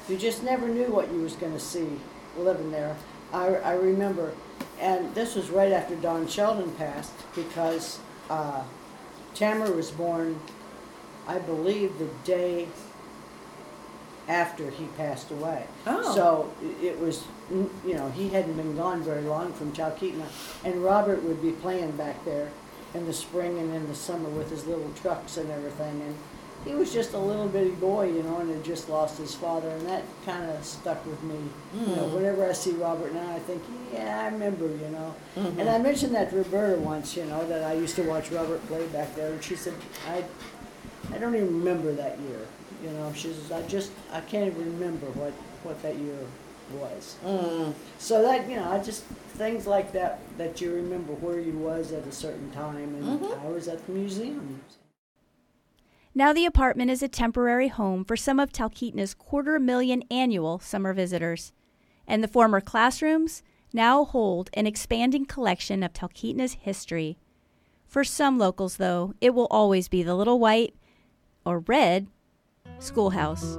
you 0.08 0.16
just 0.16 0.42
never 0.42 0.68
knew 0.68 0.86
what 0.86 1.10
you 1.12 1.20
was 1.22 1.34
going 1.34 1.52
to 1.52 1.60
see 1.60 1.88
living 2.36 2.70
there. 2.70 2.96
I, 3.32 3.46
I 3.56 3.72
remember, 3.72 4.32
and 4.80 5.14
this 5.14 5.34
was 5.34 5.50
right 5.50 5.72
after 5.72 5.94
Don 5.96 6.26
Sheldon 6.26 6.70
passed 6.72 7.12
because 7.34 7.98
uh, 8.30 8.62
Tamara 9.34 9.70
was 9.70 9.90
born, 9.90 10.38
I 11.26 11.38
believe, 11.38 11.98
the 11.98 12.08
day 12.24 12.68
after 14.28 14.70
he 14.70 14.86
passed 14.96 15.30
away. 15.30 15.66
Oh. 15.86 16.14
So 16.14 16.52
it 16.82 16.98
was, 16.98 17.24
you 17.50 17.94
know, 17.94 18.10
he 18.10 18.28
hadn't 18.28 18.56
been 18.56 18.76
gone 18.76 19.02
very 19.02 19.22
long 19.22 19.52
from 19.52 19.72
Talkeetna, 19.72 20.26
and 20.64 20.84
Robert 20.84 21.22
would 21.22 21.40
be 21.40 21.52
playing 21.52 21.92
back 21.92 22.24
there 22.24 22.50
in 22.94 23.06
the 23.06 23.12
spring 23.12 23.58
and 23.58 23.74
in 23.74 23.86
the 23.88 23.94
summer 23.94 24.28
with 24.28 24.50
his 24.50 24.66
little 24.66 24.90
trucks 25.00 25.36
and 25.36 25.50
everything, 25.50 26.00
and 26.02 26.16
he 26.68 26.74
was 26.74 26.92
just 26.92 27.14
a 27.14 27.18
little 27.18 27.48
bitty 27.48 27.70
boy, 27.70 28.08
you 28.08 28.22
know, 28.22 28.40
and 28.40 28.50
had 28.50 28.62
just 28.62 28.90
lost 28.90 29.16
his 29.16 29.34
father, 29.34 29.70
and 29.70 29.86
that 29.86 30.04
kind 30.26 30.50
of 30.50 30.62
stuck 30.62 31.04
with 31.06 31.22
me. 31.22 31.38
You 31.72 31.96
know, 31.96 32.08
hmm. 32.08 32.16
whenever 32.16 32.46
I 32.46 32.52
see 32.52 32.72
Robert 32.72 33.14
now, 33.14 33.34
I 33.34 33.38
think, 33.38 33.62
yeah, 33.90 34.20
I 34.22 34.26
remember, 34.26 34.66
you 34.66 34.88
know. 34.90 35.14
And 35.36 35.56
mm-hmm. 35.56 35.68
I 35.68 35.78
mentioned 35.78 36.14
that 36.14 36.28
to 36.28 36.36
Roberta 36.36 36.78
once, 36.78 37.16
you 37.16 37.24
know, 37.24 37.46
that 37.48 37.64
I 37.64 37.72
used 37.72 37.96
to 37.96 38.02
watch 38.02 38.30
Robert 38.30 38.64
play 38.66 38.86
back 38.88 39.14
there, 39.16 39.32
and 39.32 39.42
she 39.42 39.56
said, 39.56 39.72
I, 40.10 40.22
I 41.14 41.16
don't 41.16 41.34
even 41.34 41.58
remember 41.58 41.90
that 41.94 42.18
year. 42.18 42.46
You 42.84 42.90
know, 42.90 43.12
she 43.14 43.32
says, 43.32 43.50
I 43.50 43.62
just, 43.62 43.90
I 44.12 44.20
can't 44.20 44.46
even 44.46 44.78
remember 44.78 45.06
what, 45.12 45.32
what 45.64 45.80
that 45.82 45.96
year 45.96 46.18
was. 46.74 47.16
Mm. 47.24 47.72
So 47.98 48.20
that, 48.20 48.48
you 48.48 48.56
know, 48.56 48.70
I 48.70 48.78
just, 48.78 49.04
things 49.04 49.66
like 49.66 49.92
that, 49.92 50.20
that 50.36 50.60
you 50.60 50.74
remember 50.74 51.14
where 51.14 51.40
you 51.40 51.52
was 51.52 51.92
at 51.92 52.06
a 52.06 52.12
certain 52.12 52.50
time, 52.50 52.94
and 52.94 53.20
mm-hmm. 53.20 53.46
I 53.46 53.50
was 53.50 53.68
at 53.68 53.84
the 53.86 53.92
museum. 53.92 54.60
Now 56.18 56.32
the 56.32 56.46
apartment 56.46 56.90
is 56.90 57.00
a 57.00 57.06
temporary 57.06 57.68
home 57.68 58.04
for 58.04 58.16
some 58.16 58.40
of 58.40 58.50
Talkeetna's 58.50 59.14
quarter 59.14 59.60
million 59.60 60.02
annual 60.10 60.58
summer 60.58 60.92
visitors. 60.92 61.52
And 62.08 62.24
the 62.24 62.26
former 62.26 62.60
classrooms 62.60 63.44
now 63.72 64.04
hold 64.04 64.50
an 64.54 64.66
expanding 64.66 65.26
collection 65.26 65.84
of 65.84 65.92
Talkeetna's 65.92 66.54
history. 66.54 67.18
For 67.86 68.02
some 68.02 68.36
locals, 68.36 68.78
though, 68.78 69.14
it 69.20 69.32
will 69.32 69.46
always 69.48 69.86
be 69.86 70.02
the 70.02 70.16
little 70.16 70.40
white 70.40 70.74
or 71.44 71.60
red 71.60 72.08
schoolhouse. 72.80 73.56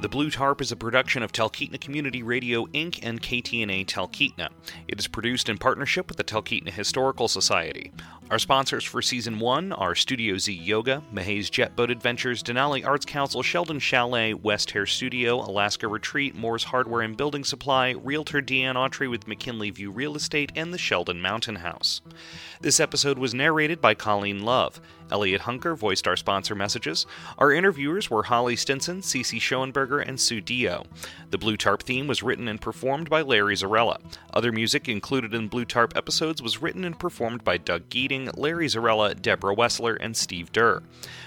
The 0.00 0.08
Blue 0.08 0.30
Tarp 0.30 0.60
is 0.60 0.70
a 0.70 0.76
production 0.76 1.24
of 1.24 1.32
Talkeetna 1.32 1.80
Community 1.80 2.22
Radio 2.22 2.66
Inc. 2.66 3.00
and 3.02 3.20
KTNA 3.20 3.84
Talkeetna. 3.86 4.48
It 4.86 4.96
is 4.96 5.08
produced 5.08 5.48
in 5.48 5.58
partnership 5.58 6.06
with 6.06 6.16
the 6.16 6.22
Talkeetna 6.22 6.70
Historical 6.70 7.26
Society. 7.26 7.90
Our 8.30 8.38
sponsors 8.38 8.84
for 8.84 9.02
season 9.02 9.40
one 9.40 9.72
are 9.72 9.96
Studio 9.96 10.38
Z 10.38 10.52
Yoga, 10.52 11.02
Mahay's 11.10 11.50
Jet 11.50 11.74
Boat 11.74 11.90
Adventures, 11.90 12.44
Denali 12.44 12.86
Arts 12.86 13.06
Council, 13.06 13.42
Sheldon 13.42 13.80
Chalet, 13.80 14.34
West 14.34 14.70
Hair 14.70 14.86
Studio, 14.86 15.40
Alaska 15.40 15.88
Retreat, 15.88 16.36
Moore's 16.36 16.62
Hardware 16.62 17.02
and 17.02 17.16
Building 17.16 17.42
Supply, 17.42 17.90
Realtor 17.90 18.40
Deanne 18.40 18.76
Autry 18.76 19.10
with 19.10 19.26
McKinley 19.26 19.70
View 19.70 19.90
Real 19.90 20.14
Estate, 20.14 20.52
and 20.54 20.72
the 20.72 20.78
Sheldon 20.78 21.20
Mountain 21.20 21.56
House. 21.56 22.02
This 22.60 22.78
episode 22.78 23.18
was 23.18 23.34
narrated 23.34 23.80
by 23.80 23.94
Colleen 23.94 24.44
Love. 24.44 24.80
Elliot 25.10 25.42
Hunker 25.42 25.74
voiced 25.74 26.06
our 26.06 26.16
sponsor 26.16 26.54
messages. 26.54 27.06
Our 27.38 27.52
interviewers 27.52 28.10
were 28.10 28.24
Holly 28.24 28.56
Stinson, 28.56 29.00
Cece 29.00 29.40
Schoenberger, 29.40 30.06
and 30.06 30.18
Sue 30.18 30.40
Dio. 30.40 30.84
The 31.30 31.38
Blue 31.38 31.56
Tarp 31.56 31.82
theme 31.82 32.06
was 32.06 32.22
written 32.22 32.48
and 32.48 32.60
performed 32.60 33.10
by 33.10 33.22
Larry 33.22 33.54
Zarella. 33.54 33.98
Other 34.32 34.52
music 34.52 34.88
included 34.88 35.34
in 35.34 35.48
Blue 35.48 35.64
Tarp 35.64 35.96
episodes 35.96 36.42
was 36.42 36.62
written 36.62 36.84
and 36.84 36.98
performed 36.98 37.44
by 37.44 37.58
Doug 37.58 37.88
Geeting, 37.88 38.30
Larry 38.36 38.66
Zarella, 38.66 39.20
Deborah 39.20 39.54
Wessler, 39.54 39.96
and 40.00 40.16
Steve 40.16 40.52
Durr. 40.52 40.82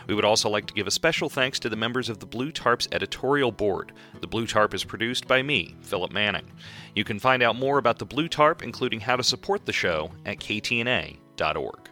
We 0.07 0.15
would 0.15 0.25
also 0.25 0.49
like 0.49 0.65
to 0.67 0.73
give 0.73 0.87
a 0.87 0.91
special 0.91 1.29
thanks 1.29 1.59
to 1.59 1.69
the 1.69 1.75
members 1.75 2.09
of 2.09 2.19
the 2.19 2.25
Blue 2.25 2.51
Tarp's 2.51 2.87
editorial 2.91 3.51
board. 3.51 3.91
The 4.19 4.27
Blue 4.27 4.47
Tarp 4.47 4.73
is 4.73 4.83
produced 4.83 5.27
by 5.27 5.41
me, 5.41 5.75
Philip 5.81 6.11
Manning. 6.11 6.51
You 6.95 7.03
can 7.03 7.19
find 7.19 7.43
out 7.43 7.55
more 7.55 7.77
about 7.77 7.99
the 7.99 8.05
Blue 8.05 8.27
Tarp, 8.27 8.63
including 8.63 9.01
how 9.01 9.15
to 9.15 9.23
support 9.23 9.65
the 9.65 9.73
show, 9.73 10.11
at 10.25 10.39
ktna.org. 10.39 11.90